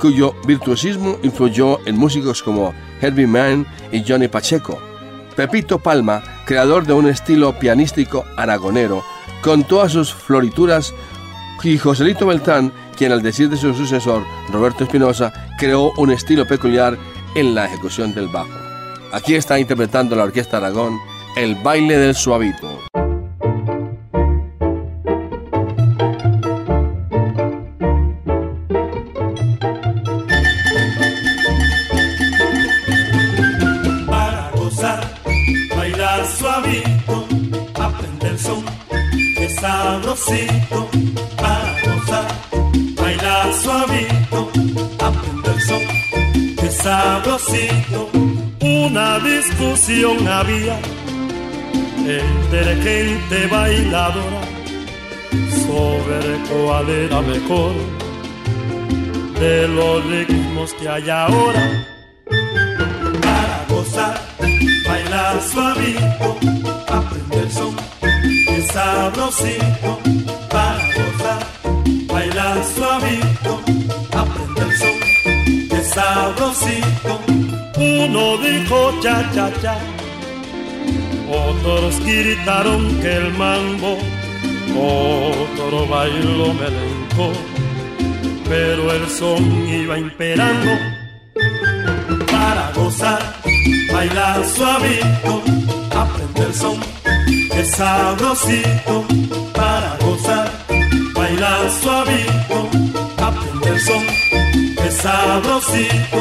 cuyo 0.00 0.34
virtuosismo 0.46 1.16
influyó 1.22 1.78
en 1.86 1.96
músicos 1.96 2.42
como 2.42 2.74
Herbie 3.00 3.26
Mann 3.26 3.66
y 3.90 4.04
Johnny 4.06 4.28
Pacheco. 4.28 4.89
Pepito 5.40 5.78
Palma, 5.78 6.22
creador 6.44 6.84
de 6.84 6.92
un 6.92 7.08
estilo 7.08 7.58
pianístico 7.58 8.26
aragonero, 8.36 9.02
con 9.40 9.64
todas 9.64 9.90
sus 9.90 10.12
florituras, 10.12 10.92
y 11.62 11.78
Joselito 11.78 12.26
Beltrán, 12.26 12.70
quien 12.94 13.10
al 13.10 13.22
decir 13.22 13.48
de 13.48 13.56
su 13.56 13.72
sucesor, 13.72 14.22
Roberto 14.52 14.84
Espinosa, 14.84 15.32
creó 15.58 15.92
un 15.96 16.10
estilo 16.10 16.46
peculiar 16.46 16.98
en 17.34 17.54
la 17.54 17.64
ejecución 17.64 18.12
del 18.12 18.28
bajo. 18.28 18.50
Aquí 19.14 19.34
está 19.34 19.58
interpretando 19.58 20.14
la 20.14 20.24
Orquesta 20.24 20.58
Aragón 20.58 20.98
el 21.36 21.54
baile 21.54 21.96
del 21.96 22.14
suavito. 22.14 22.89
Bailar 36.60 37.00
suavito, 37.10 37.26
aprender 37.74 38.38
son, 38.38 38.64
que 39.36 39.48
sabrosito, 39.48 40.88
para 41.36 41.72
gozar, 41.84 42.26
bailar 42.96 43.52
suavito, 43.54 44.50
aprender 44.98 45.60
son, 45.60 46.56
que 46.56 46.70
sabrosito. 46.70 48.10
Una 48.60 49.18
discusión 49.18 50.26
había 50.28 50.78
entre 52.06 52.76
gente 52.82 53.46
bailadora 53.46 54.42
sobre 55.66 56.38
cuál 56.48 56.88
era 56.88 57.20
mejor 57.20 57.74
de 59.40 59.68
los 59.68 60.04
ritmos 60.06 60.74
que 60.74 60.88
hay 60.88 61.08
ahora. 61.08 61.99
Suavito, 65.40 66.36
aprender 66.88 67.50
son, 67.50 67.76
que 68.00 68.62
sabrosito, 68.72 69.98
para 70.50 70.86
gozar, 70.96 71.46
bailar 72.06 72.64
suavito, 72.74 73.60
aprender 74.12 74.70
son, 74.78 75.68
que 75.68 75.82
sabrosito. 75.84 77.20
Uno 77.76 78.36
dijo 78.38 78.92
cha 79.02 79.30
cha 79.34 79.50
cha, 79.62 79.78
otros 81.28 82.00
gritaron 82.04 83.00
que 83.00 83.16
el 83.16 83.32
mambo, 83.34 83.98
otro 84.76 85.86
bailó 85.86 86.52
melenco, 86.54 87.32
pero 88.48 88.92
el 88.92 89.08
son 89.08 89.68
iba 89.68 89.98
imperando. 89.98 90.70
para 92.30 92.72
gozar, 92.74 93.39
bailar 94.00 94.42
suavito, 94.46 95.42
aprender 95.94 96.54
son, 96.54 96.78
que 97.52 97.64
sabrosito, 97.66 99.04
para 99.52 99.98
gozar, 100.00 100.50
bailar 101.14 101.70
suavito, 101.82 102.58
aprender 103.18 103.78
son, 103.78 104.04
que 104.78 104.90
sabrosito, 104.90 106.20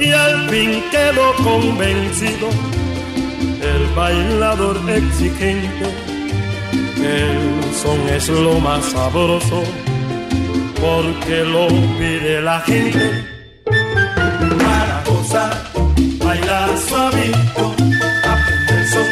y 0.00 0.10
al 0.10 0.50
fin 0.50 0.82
quedó 0.90 1.32
convencido. 1.44 2.48
El 3.72 3.86
bailador 3.94 4.76
exigente 4.90 5.86
el 7.04 7.74
son 7.82 8.00
es 8.08 8.28
lo 8.28 8.58
más 8.58 8.84
sabroso 8.86 9.62
porque 10.80 11.44
lo 11.44 11.68
pide 11.98 12.40
la 12.40 12.60
gente 12.60 13.31
bailar 17.12 17.42
suavito, 17.42 17.74
aprender 18.24 18.86
son, 18.88 19.06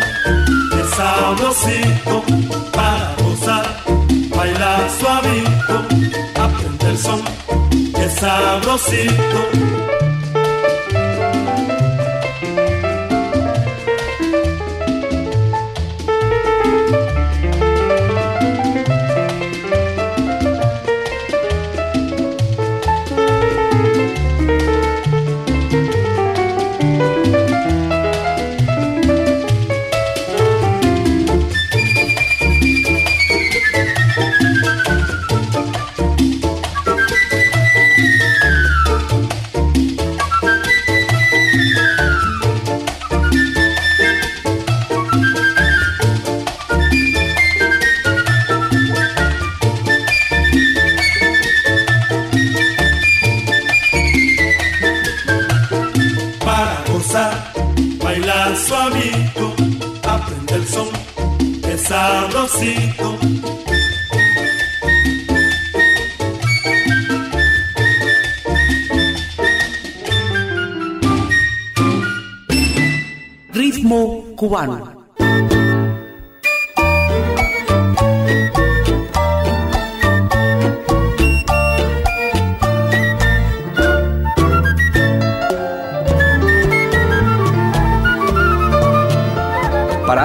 que 0.71 0.97
sabrosito, 0.97 2.25
para 2.73 3.15
gozar, 3.23 3.67
bailar 4.35 4.91
suavito, 4.99 5.77
aprender 6.41 6.97
son, 6.97 7.23
que 7.95 8.09
sabrosito. 8.09 9.90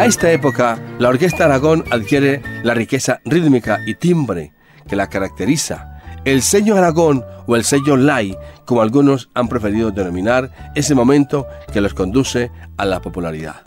Para 0.06 0.14
esta 0.14 0.32
época, 0.32 0.80
la 0.99 1.10
Orquesta 1.10 1.45
Aragón 1.45 1.84
adquiere 1.89 2.43
la 2.62 2.76
riqueza 2.76 3.22
rítmica 3.26 3.80
y 3.88 3.95
timbre 3.95 4.53
que 4.88 4.95
la 4.95 5.10
caracteriza. 5.10 5.99
El 6.26 6.43
sello 6.43 6.78
Aragón 6.78 7.26
o 7.47 7.56
el 7.56 7.64
sello 7.64 7.97
Lai, 7.97 8.38
como 8.66 8.84
algunos 8.84 9.32
han 9.34 9.47
preferido 9.47 9.89
denominar, 9.89 10.72
ese 10.76 10.93
momento 10.93 11.47
que 11.74 11.82
los 11.82 11.95
conduce 11.95 12.51
a 12.78 12.86
la 12.86 13.01
popularidad. 13.01 13.64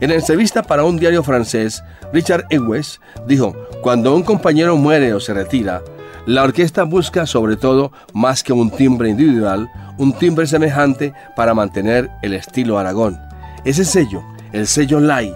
En 0.00 0.10
entrevista 0.10 0.62
para 0.62 0.84
un 0.84 0.98
diario 0.98 1.22
francés, 1.22 1.82
Richard 2.12 2.44
Ewes 2.50 3.00
dijo, 3.26 3.56
cuando 3.80 4.14
un 4.14 4.24
compañero 4.24 4.76
muere 4.76 5.14
o 5.14 5.20
se 5.20 5.32
retira, 5.32 5.80
la 6.26 6.42
orquesta 6.42 6.82
busca 6.82 7.24
sobre 7.24 7.56
todo, 7.56 7.92
más 8.12 8.42
que 8.42 8.52
un 8.52 8.70
timbre 8.70 9.08
individual, 9.08 9.70
un 9.96 10.12
timbre 10.12 10.46
semejante 10.46 11.14
para 11.34 11.54
mantener 11.54 12.10
el 12.20 12.34
estilo 12.34 12.78
Aragón. 12.78 13.18
Ese 13.64 13.86
sello, 13.86 14.22
el 14.52 14.66
sello 14.66 15.00
Lai, 15.00 15.34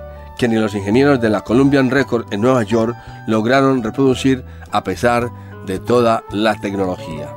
ni 0.48 0.56
los 0.56 0.74
ingenieros 0.74 1.20
de 1.20 1.30
la 1.30 1.42
Columbian 1.42 1.90
Record 1.90 2.32
en 2.32 2.40
Nueva 2.40 2.62
York 2.62 2.96
lograron 3.26 3.82
reproducir 3.82 4.44
a 4.70 4.82
pesar 4.82 5.30
de 5.66 5.78
toda 5.78 6.24
la 6.30 6.54
tecnología. 6.60 7.28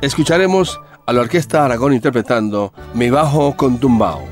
Escucharemos 0.00 0.80
a 1.06 1.12
la 1.12 1.20
Orquesta 1.20 1.64
Aragón 1.64 1.92
interpretando 1.92 2.72
Mi 2.94 3.10
Bajo 3.10 3.56
con 3.56 3.78
Tumbao. 3.78 4.30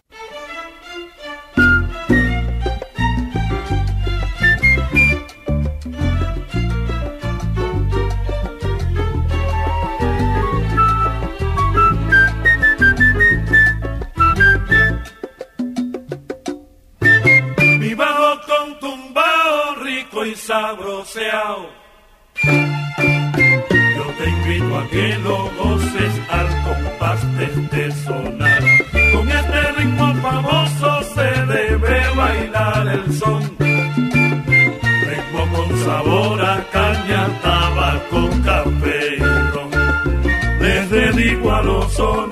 Yo 20.72 20.76
te 24.18 24.30
invito 24.30 24.78
a 24.78 24.86
que 24.88 25.18
lo 25.18 25.50
goces 25.58 26.14
al 26.30 26.46
compás 26.62 27.38
de 27.38 27.44
este 27.44 27.90
sonar. 28.04 28.62
Con 29.12 29.28
este 29.28 29.72
ritmo 29.72 30.14
famoso 30.22 31.02
se 31.14 31.28
debe 31.46 32.14
bailar 32.14 32.86
el 32.86 33.12
son. 33.14 33.42
Ritmo 35.08 35.42
con 35.56 35.78
sabor 35.80 36.40
a 36.40 36.64
caña, 36.70 37.26
tabaco, 37.42 38.30
café 38.44 39.16
y 39.16 39.20
ron. 39.52 39.70
Les 40.60 40.88
dedico 40.88 41.50
a 41.50 41.62
los 41.62 41.92
sones 41.94 42.29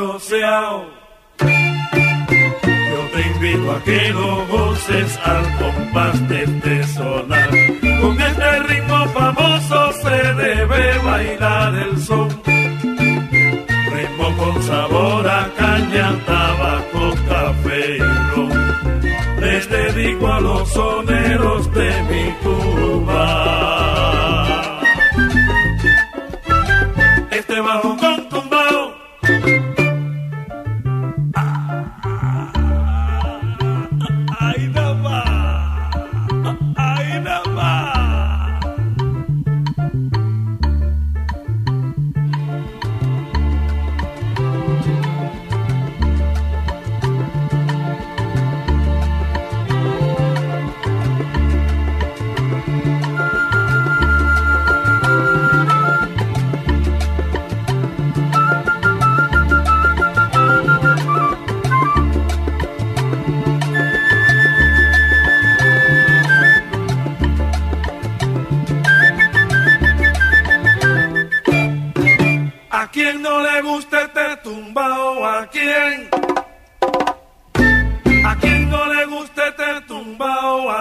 Yo 0.00 0.18
te 3.12 3.20
invito 3.34 3.70
a 3.70 3.82
que 3.84 4.08
lo 4.14 4.46
goces 4.46 5.18
al 5.18 5.58
compás 5.58 6.28
de 6.28 6.44
este 6.44 6.84
sonar. 6.84 7.50
Con 8.00 8.18
este 8.18 8.58
ritmo 8.60 9.06
famoso 9.08 9.92
se 10.02 10.34
debe 10.42 10.98
bailar 11.04 11.74
el 11.74 12.00
son. 12.00 12.30
Ritmo 13.92 14.36
con 14.38 14.62
sabor 14.62 15.28
a 15.28 15.52
caña, 15.58 16.18
tabaco, 16.24 17.14
café 17.28 17.96
y 17.96 17.98
ron. 17.98 18.52
Les 19.38 19.68
dedico 19.68 20.32
a 20.32 20.40
los 20.40 20.66
soneros 20.70 21.74
de 21.74 21.90
mi 22.08 22.32
Cuba. 22.42 23.59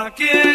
walking. 0.10 0.49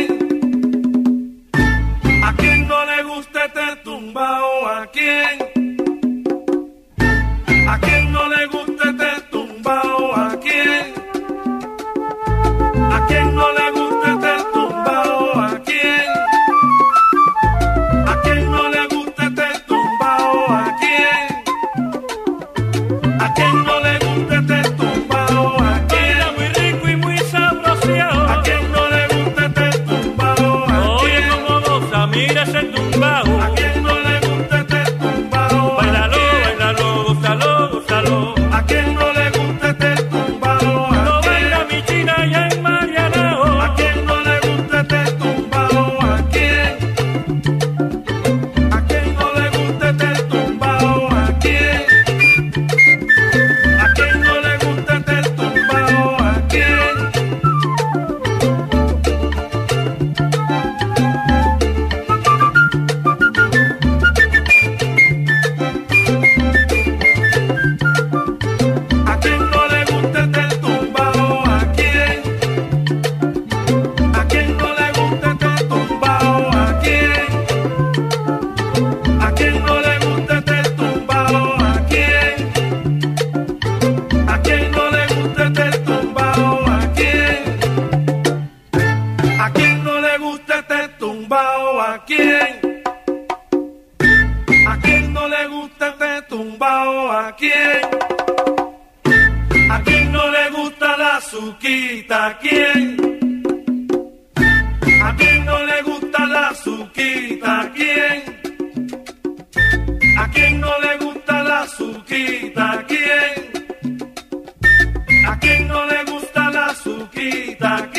Pato 117.05 117.91
que 117.93 117.94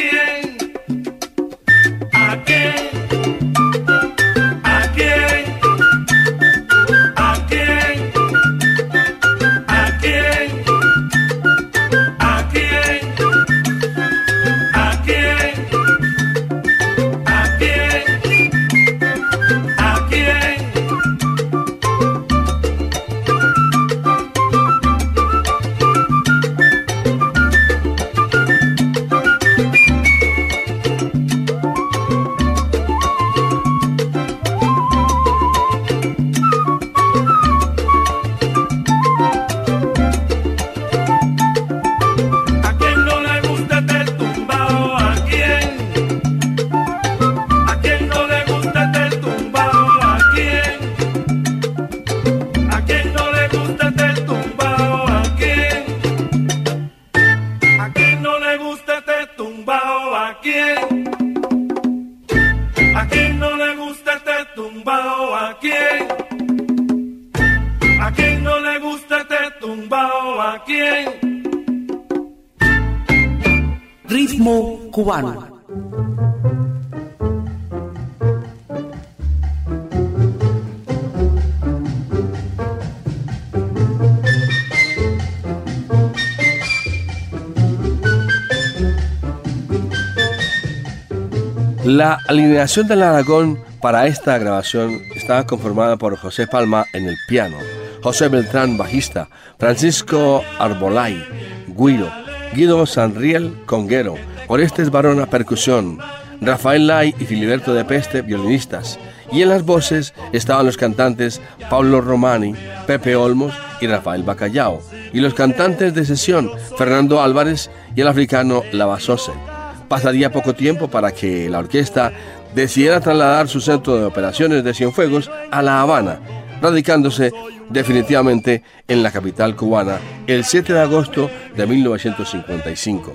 La 92.05 92.19
alineación 92.27 92.87
del 92.87 93.01
Aragón 93.01 93.59
para 93.81 94.05
esta 94.05 94.37
grabación 94.37 95.01
estaba 95.15 95.47
conformada 95.47 95.97
por 95.97 96.15
José 96.15 96.45
Palma 96.45 96.85
en 96.93 97.07
el 97.07 97.15
piano, 97.27 97.57
José 98.03 98.27
Beltrán 98.27 98.77
bajista, 98.77 99.27
Francisco 99.57 100.43
Arbolay, 100.59 101.25
Guiro, 101.67 102.11
Guido 102.53 102.85
Sanriel 102.85 103.57
conguero, 103.65 104.13
Orestes 104.47 104.91
Barona 104.91 105.25
percusión, 105.25 105.97
Rafael 106.41 106.85
Lai 106.85 107.15
y 107.19 107.25
Filiberto 107.25 107.73
de 107.73 107.85
Peste 107.85 108.21
violinistas, 108.21 108.99
y 109.31 109.41
en 109.41 109.49
las 109.49 109.63
voces 109.63 110.13
estaban 110.31 110.67
los 110.67 110.77
cantantes 110.77 111.41
Pablo 111.71 112.01
Romani, 112.01 112.53
Pepe 112.85 113.15
Olmos 113.15 113.55
y 113.81 113.87
Rafael 113.87 114.21
Bacallao, 114.21 114.79
y 115.11 115.21
los 115.21 115.33
cantantes 115.33 115.95
de 115.95 116.05
sesión 116.05 116.51
Fernando 116.77 117.23
Álvarez 117.23 117.71
y 117.95 118.01
el 118.01 118.07
africano 118.09 118.61
Lavasose. 118.73 119.54
Pasaría 119.87 120.31
poco 120.31 120.55
tiempo 120.55 120.87
para 120.87 121.11
que 121.11 121.49
la 121.49 121.59
orquesta 121.59 122.11
decidiera 122.53 122.99
trasladar 122.99 123.47
su 123.47 123.61
centro 123.61 123.97
de 123.97 124.05
operaciones 124.05 124.63
de 124.63 124.73
Cienfuegos 124.73 125.29
a 125.51 125.61
La 125.61 125.81
Habana, 125.81 126.19
radicándose 126.61 127.31
definitivamente 127.69 128.63
en 128.87 129.03
la 129.03 129.11
capital 129.11 129.55
cubana 129.55 129.99
el 130.27 130.43
7 130.43 130.73
de 130.73 130.81
agosto 130.81 131.29
de 131.55 131.67
1955. 131.67 133.13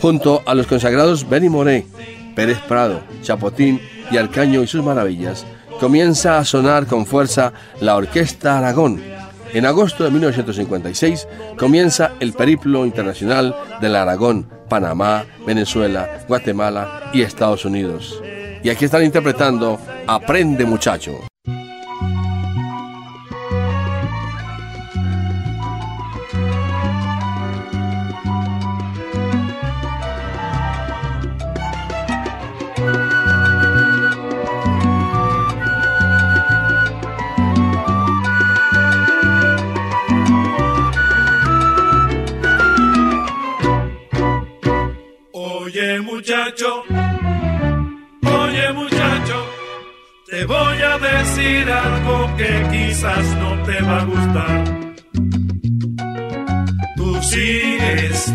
Junto 0.00 0.42
a 0.46 0.54
los 0.54 0.66
consagrados 0.66 1.28
Benny 1.28 1.48
Moré, 1.48 1.86
Pérez 2.34 2.58
Prado, 2.68 3.00
Chapotín 3.22 3.80
y 4.10 4.16
Arcaño 4.16 4.62
y 4.62 4.66
sus 4.66 4.84
maravillas, 4.84 5.44
comienza 5.80 6.38
a 6.38 6.44
sonar 6.44 6.86
con 6.86 7.04
fuerza 7.04 7.52
la 7.80 7.96
Orquesta 7.96 8.58
Aragón. 8.58 9.02
En 9.54 9.64
agosto 9.64 10.04
de 10.04 10.10
1956 10.10 11.26
comienza 11.56 12.12
el 12.20 12.34
periplo 12.34 12.84
internacional 12.84 13.56
del 13.80 13.96
Aragón, 13.96 14.48
Panamá, 14.68 15.24
Venezuela, 15.46 16.20
Guatemala 16.28 17.10
y 17.12 17.22
Estados 17.22 17.64
Unidos. 17.64 18.22
Y 18.62 18.68
aquí 18.70 18.84
están 18.84 19.04
interpretando 19.04 19.78
Aprende 20.06 20.64
muchacho. 20.66 21.20
Te 50.38 50.44
voy 50.44 50.78
a 50.82 50.98
decir 50.98 51.68
algo 51.68 52.36
que 52.36 52.52
quizás 52.70 53.24
no 53.42 53.60
te 53.64 53.82
va 53.82 54.00
a 54.02 54.04
gustar. 54.04 54.64
Tú 56.96 57.22
sigues 57.22 58.32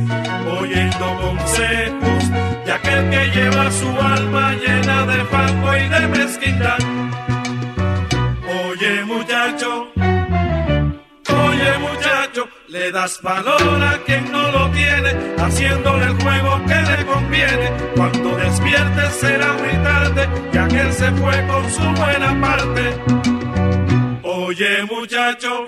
oyendo 0.60 1.06
consejos 1.22 2.24
de 2.66 2.72
aquel 2.74 3.10
que 3.10 3.24
lleva 3.36 3.72
su 3.72 3.90
alma 4.16 4.54
llena 4.54 5.06
de 5.06 5.26
fango 5.26 5.78
y 5.78 5.88
de 5.88 6.08
muchacho, 6.08 6.78
oye 8.68 9.06
muchacho, 9.06 9.93
le 12.74 12.92
das 12.92 13.22
valor 13.22 13.84
a 13.84 14.00
quien 14.04 14.32
no 14.32 14.52
lo 14.52 14.72
tiene, 14.72 15.12
haciéndole 15.38 16.06
el 16.06 16.16
juego 16.24 16.60
que 16.66 16.82
le 16.90 17.06
conviene. 17.06 17.72
Cuando 17.96 18.36
despiertes 18.36 19.14
será 19.22 19.54
muy 19.54 19.76
tarde, 19.84 20.28
y 20.52 20.58
aquel 20.58 20.92
se 20.92 21.12
fue 21.12 21.48
con 21.48 21.70
su 21.70 21.84
buena 22.02 22.42
parte. 22.42 22.84
Oye 24.24 24.84
muchacho. 24.90 25.68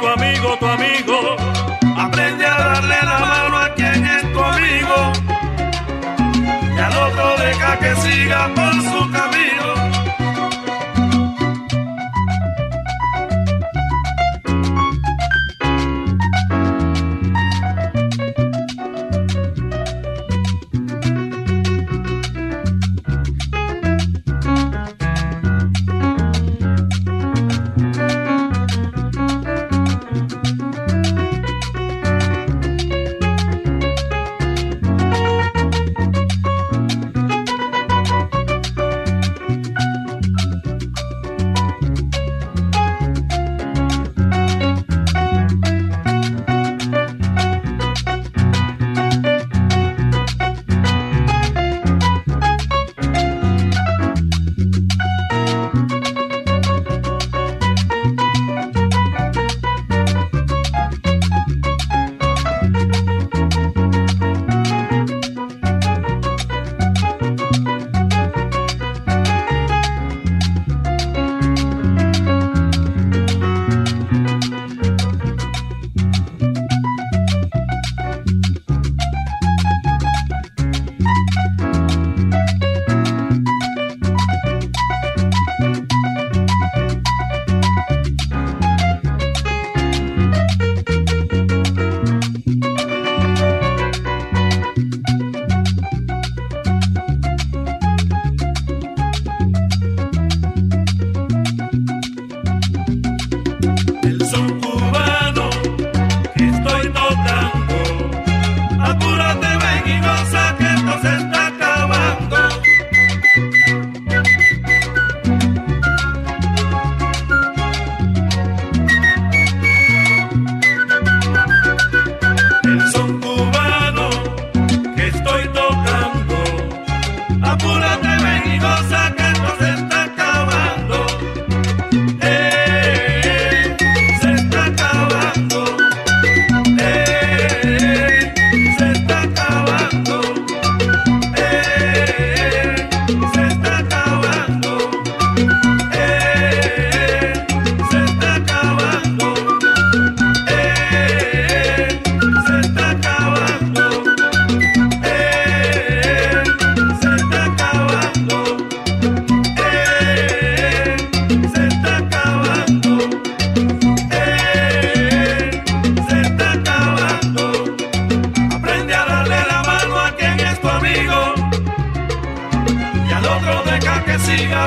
Tu 0.00 0.06
amigo, 0.08 0.56
tu 0.58 0.66
amigo. 0.66 1.36
Aprende 1.96 2.44
a 2.46 2.56
darle 2.58 2.96
la 3.02 3.18
mano 3.18 3.58
a 3.58 3.74
quien 3.74 4.04
es 4.04 4.32
tu 4.32 4.40
amigo 4.42 5.12
y 6.76 6.80
al 6.80 6.96
otro 6.96 7.36
deja 7.38 7.78
que 7.78 7.96
siga 7.96 8.50
por 8.54 8.74
su 8.74 9.10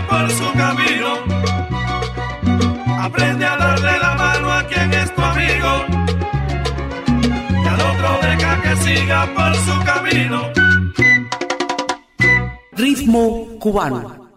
por 0.09 0.31
su 0.31 0.51
camino. 0.53 1.09
Aprende 2.99 3.45
a 3.45 3.57
darle 3.57 3.99
la 3.99 4.15
mano 4.15 4.51
a 4.51 4.63
quien 4.63 4.93
es 4.93 5.13
tu 5.15 5.21
amigo. 5.21 5.71
Y 7.63 7.67
al 7.67 7.81
otro 7.91 8.09
deja 8.21 8.61
que 8.61 8.75
siga 8.77 9.25
por 9.35 9.55
su 9.55 9.75
camino. 9.85 10.51
Ritmo 12.73 13.47
cubano. 13.59 14.27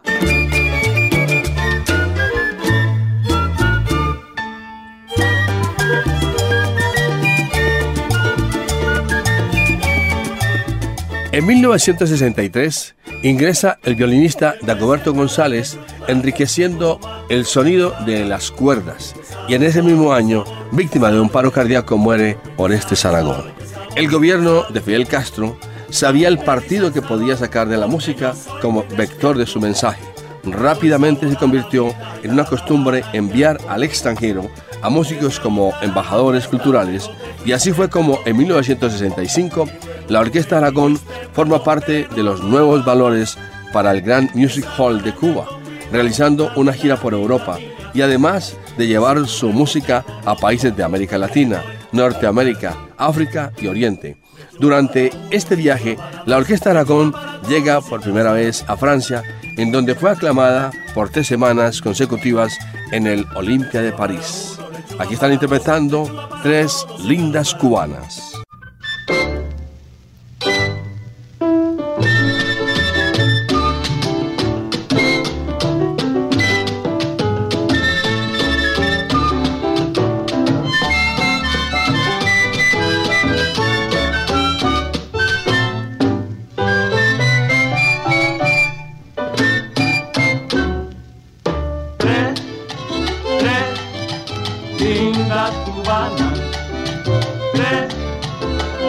En 11.32 11.46
1963 11.46 12.96
ingresa 13.22 13.78
el 13.82 13.96
violinista 13.96 14.54
Dagoberto 14.62 15.12
González, 15.12 15.78
enriqueciendo 16.08 17.00
el 17.28 17.44
sonido 17.44 17.94
de 18.06 18.24
las 18.24 18.50
cuerdas. 18.50 19.14
Y 19.48 19.54
en 19.54 19.62
ese 19.62 19.82
mismo 19.82 20.12
año, 20.12 20.44
víctima 20.72 21.10
de 21.10 21.20
un 21.20 21.28
paro 21.28 21.52
cardíaco, 21.52 21.98
muere 21.98 22.38
Oreste 22.56 22.96
Saragón. 22.96 23.52
El 23.96 24.08
gobierno 24.08 24.64
de 24.70 24.80
Fidel 24.80 25.06
Castro 25.06 25.58
sabía 25.90 26.28
el 26.28 26.38
partido 26.38 26.92
que 26.92 27.02
podía 27.02 27.36
sacar 27.36 27.68
de 27.68 27.76
la 27.76 27.86
música 27.86 28.34
como 28.62 28.84
vector 28.96 29.36
de 29.36 29.46
su 29.46 29.60
mensaje. 29.60 30.02
Rápidamente 30.44 31.28
se 31.28 31.36
convirtió 31.36 31.92
en 32.22 32.30
una 32.30 32.44
costumbre 32.44 33.04
enviar 33.12 33.58
al 33.68 33.82
extranjero 33.82 34.48
a 34.80 34.88
músicos 34.88 35.38
como 35.38 35.74
embajadores 35.82 36.46
culturales 36.48 37.10
y 37.44 37.52
así 37.52 37.72
fue 37.72 37.90
como 37.90 38.18
en 38.24 38.38
1965 38.38 39.68
la 40.10 40.20
Orquesta 40.20 40.58
Aragón 40.58 40.98
forma 41.32 41.62
parte 41.62 42.08
de 42.14 42.22
los 42.22 42.42
nuevos 42.42 42.84
valores 42.84 43.38
para 43.72 43.92
el 43.92 44.02
Grand 44.02 44.34
Music 44.34 44.66
Hall 44.76 45.02
de 45.02 45.14
Cuba, 45.14 45.46
realizando 45.92 46.50
una 46.56 46.72
gira 46.72 46.96
por 46.96 47.14
Europa 47.14 47.58
y 47.94 48.02
además 48.02 48.56
de 48.76 48.88
llevar 48.88 49.26
su 49.28 49.50
música 49.50 50.04
a 50.24 50.34
países 50.34 50.76
de 50.76 50.82
América 50.82 51.16
Latina, 51.16 51.62
Norteamérica, 51.92 52.76
África 52.98 53.52
y 53.56 53.68
Oriente. 53.68 54.16
Durante 54.58 55.12
este 55.30 55.54
viaje, 55.54 55.96
la 56.26 56.38
Orquesta 56.38 56.70
Aragón 56.70 57.14
llega 57.48 57.80
por 57.80 58.00
primera 58.00 58.32
vez 58.32 58.64
a 58.66 58.76
Francia, 58.76 59.22
en 59.56 59.70
donde 59.70 59.94
fue 59.94 60.10
aclamada 60.10 60.72
por 60.92 61.10
tres 61.10 61.28
semanas 61.28 61.80
consecutivas 61.80 62.58
en 62.90 63.06
el 63.06 63.26
Olimpia 63.36 63.80
de 63.80 63.92
París. 63.92 64.58
Aquí 64.98 65.14
están 65.14 65.32
interpretando 65.32 66.28
tres 66.42 66.84
lindas 67.04 67.54
cubanas. 67.54 68.29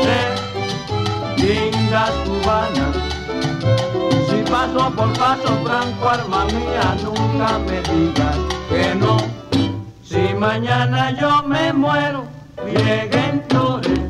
re, 0.06 0.20
linda 1.38 2.04
cubana. 2.26 2.88
Si 4.28 4.38
paso 4.52 4.92
por 4.96 5.14
paso, 5.14 5.50
Franco, 5.64 6.10
arma 6.10 6.46
mía, 6.46 6.98
nunca 7.04 7.58
me 7.60 7.82
digas 7.90 8.38
que 8.70 8.96
no. 8.96 9.18
Si 10.04 10.34
mañana 10.34 11.12
yo 11.20 11.44
me 11.44 11.74
muero, 11.74 12.26
lleguen 12.66 13.44
flores. 13.50 14.01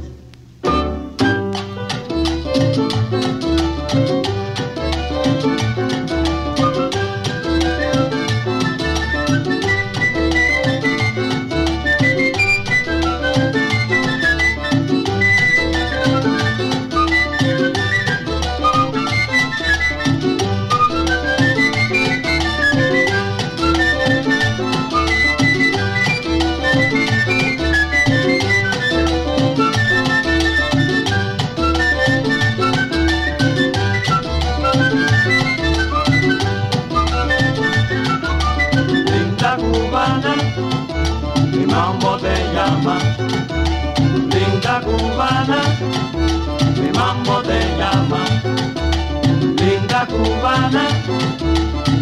Cuéntame, 50.71 51.17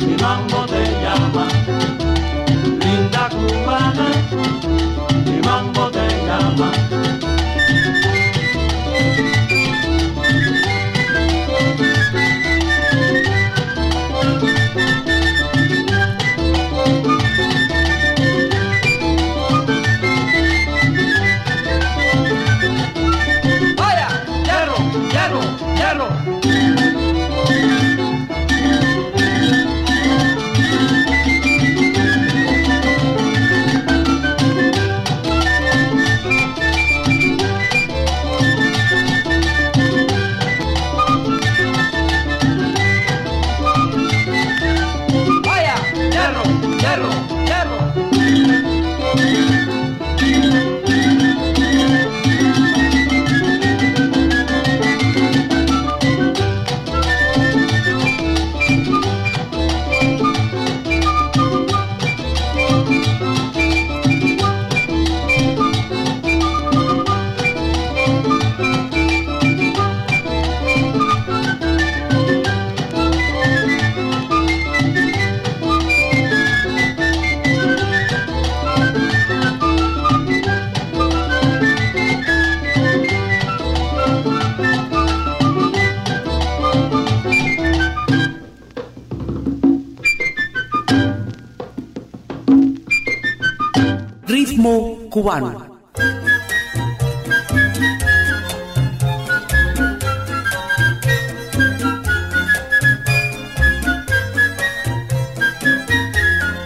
mi 0.06 0.16
mambo 0.22 0.66
te 0.68 0.84
llama. 1.02 1.48
Linda 2.80 3.30
cubana, 3.30 4.08
mi 5.26 5.42
mambo 5.42 5.90
te 5.90 6.06
llama. 6.28 6.72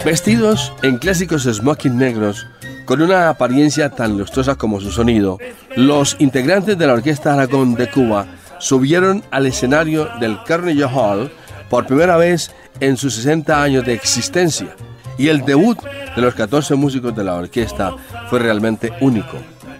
Vestidos 0.04 0.72
en 0.82 0.98
clásicos 0.98 1.44
smoking 1.44 1.96
negros, 1.96 2.46
con 2.84 3.02
una 3.02 3.28
apariencia 3.28 3.90
tan 3.90 4.18
lustrosa 4.18 4.54
como 4.54 4.80
su 4.80 4.92
sonido, 4.92 5.38
los 5.74 6.14
integrantes 6.20 6.78
de 6.78 6.86
la 6.86 6.92
Orquesta 6.92 7.34
Aragón 7.34 7.74
de 7.74 7.90
Cuba 7.90 8.26
subieron 8.60 9.24
al 9.30 9.46
escenario 9.46 10.08
del 10.20 10.38
Carnegie 10.44 10.84
Hall 10.84 11.32
por 11.68 11.86
primera 11.86 12.16
vez 12.16 12.52
en 12.80 12.96
sus 12.96 13.14
60 13.14 13.62
años 13.62 13.84
de 13.84 13.94
existencia 13.94 14.76
y 15.18 15.28
el 15.28 15.44
debut 15.44 15.78
de 16.14 16.22
los 16.22 16.34
14 16.34 16.74
músicos 16.74 17.14
de 17.14 17.24
la 17.24 17.34
orquesta 17.34 17.94
fue 18.28 18.38
realmente 18.38 18.92
único. 19.00 19.36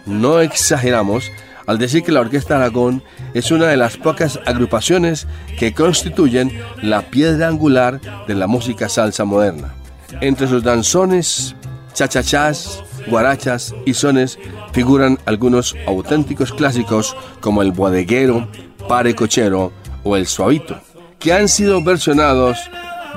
No 0.07 0.41
exageramos 0.41 1.30
al 1.66 1.78
decir 1.78 2.03
que 2.03 2.12
la 2.12 2.20
Orquesta 2.20 2.57
Aragón 2.57 3.03
es 3.32 3.51
una 3.51 3.66
de 3.66 3.76
las 3.76 3.97
pocas 3.97 4.39
agrupaciones 4.47 5.26
que 5.59 5.72
constituyen 5.72 6.53
la 6.82 7.03
piedra 7.03 7.49
angular 7.49 8.01
de 8.26 8.35
la 8.35 8.47
música 8.47 8.89
salsa 8.89 9.24
moderna. 9.24 9.74
Entre 10.20 10.47
sus 10.47 10.62
danzones, 10.62 11.57
chachachás, 11.95 12.82
guarachas 13.07 13.74
y 13.87 13.95
sones 13.95 14.39
figuran 14.72 15.18
algunos 15.24 15.74
auténticos 15.87 16.53
clásicos 16.53 17.16
como 17.41 17.62
el 17.62 17.72
bodeguero, 17.72 18.49
pare 18.89 19.14
cochero 19.14 19.72
o 20.03 20.16
el 20.16 20.26
suavito, 20.26 20.78
que 21.18 21.32
han 21.32 21.49
sido 21.49 21.82
versionados 21.82 22.59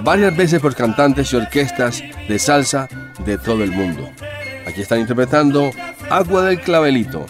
varias 0.03 0.35
veces 0.35 0.61
por 0.61 0.75
cantantes 0.75 1.31
y 1.31 1.35
orquestas 1.35 2.03
de 2.27 2.39
salsa 2.39 2.87
de 3.25 3.37
todo 3.37 3.63
el 3.63 3.71
mundo. 3.71 4.09
Aquí 4.67 4.81
están 4.81 4.99
interpretando 4.99 5.71
Agua 6.09 6.43
del 6.43 6.59
Clavelito. 6.61 7.25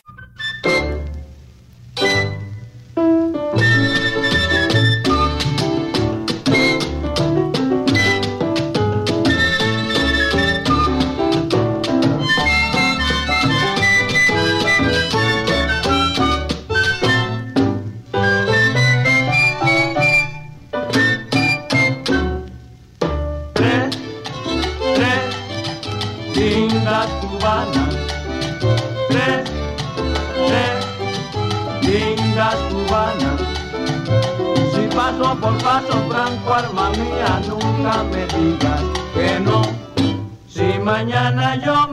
nunca 37.87 38.03
me 38.03 38.25
digas 38.27 38.81
que 39.13 39.39
no. 39.39 39.61
Si 40.47 40.79
mañana 40.79 41.55
yo 41.63 41.86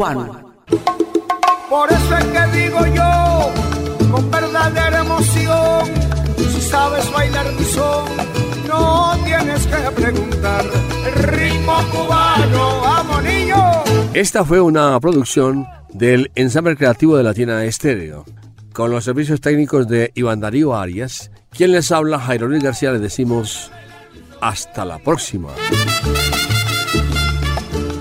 cubano. 0.00 0.54
Por 1.68 1.92
eso 1.92 2.16
es 2.16 2.24
que 2.24 2.58
digo 2.58 2.86
yo, 2.86 4.10
con 4.10 4.30
verdadera 4.30 5.00
emoción, 5.00 5.84
si 6.38 6.60
sabes 6.62 7.12
bailar 7.12 7.52
mi 7.52 7.64
son, 7.64 8.06
no 8.66 9.14
tienes 9.24 9.66
que 9.66 9.90
preguntar. 10.00 10.64
El 11.06 11.22
ritmo 11.22 11.74
cubano, 11.92 12.86
amonillo. 12.86 13.62
Esta 14.14 14.42
fue 14.42 14.60
una 14.62 14.98
producción 15.00 15.66
del 15.92 16.30
ensamble 16.34 16.76
creativo 16.76 17.18
de 17.18 17.22
Latina 17.22 17.62
Estéreo, 17.66 18.24
con 18.72 18.90
los 18.90 19.04
servicios 19.04 19.42
técnicos 19.42 19.86
de 19.86 20.12
Iván 20.14 20.40
Darío 20.40 20.74
Arias. 20.74 21.30
Quien 21.50 21.72
les 21.72 21.92
habla, 21.92 22.18
Jairo 22.18 22.48
Luis 22.48 22.62
García, 22.62 22.92
le 22.92 23.00
decimos 23.00 23.70
hasta 24.40 24.86
la 24.86 24.98
próxima. 24.98 25.50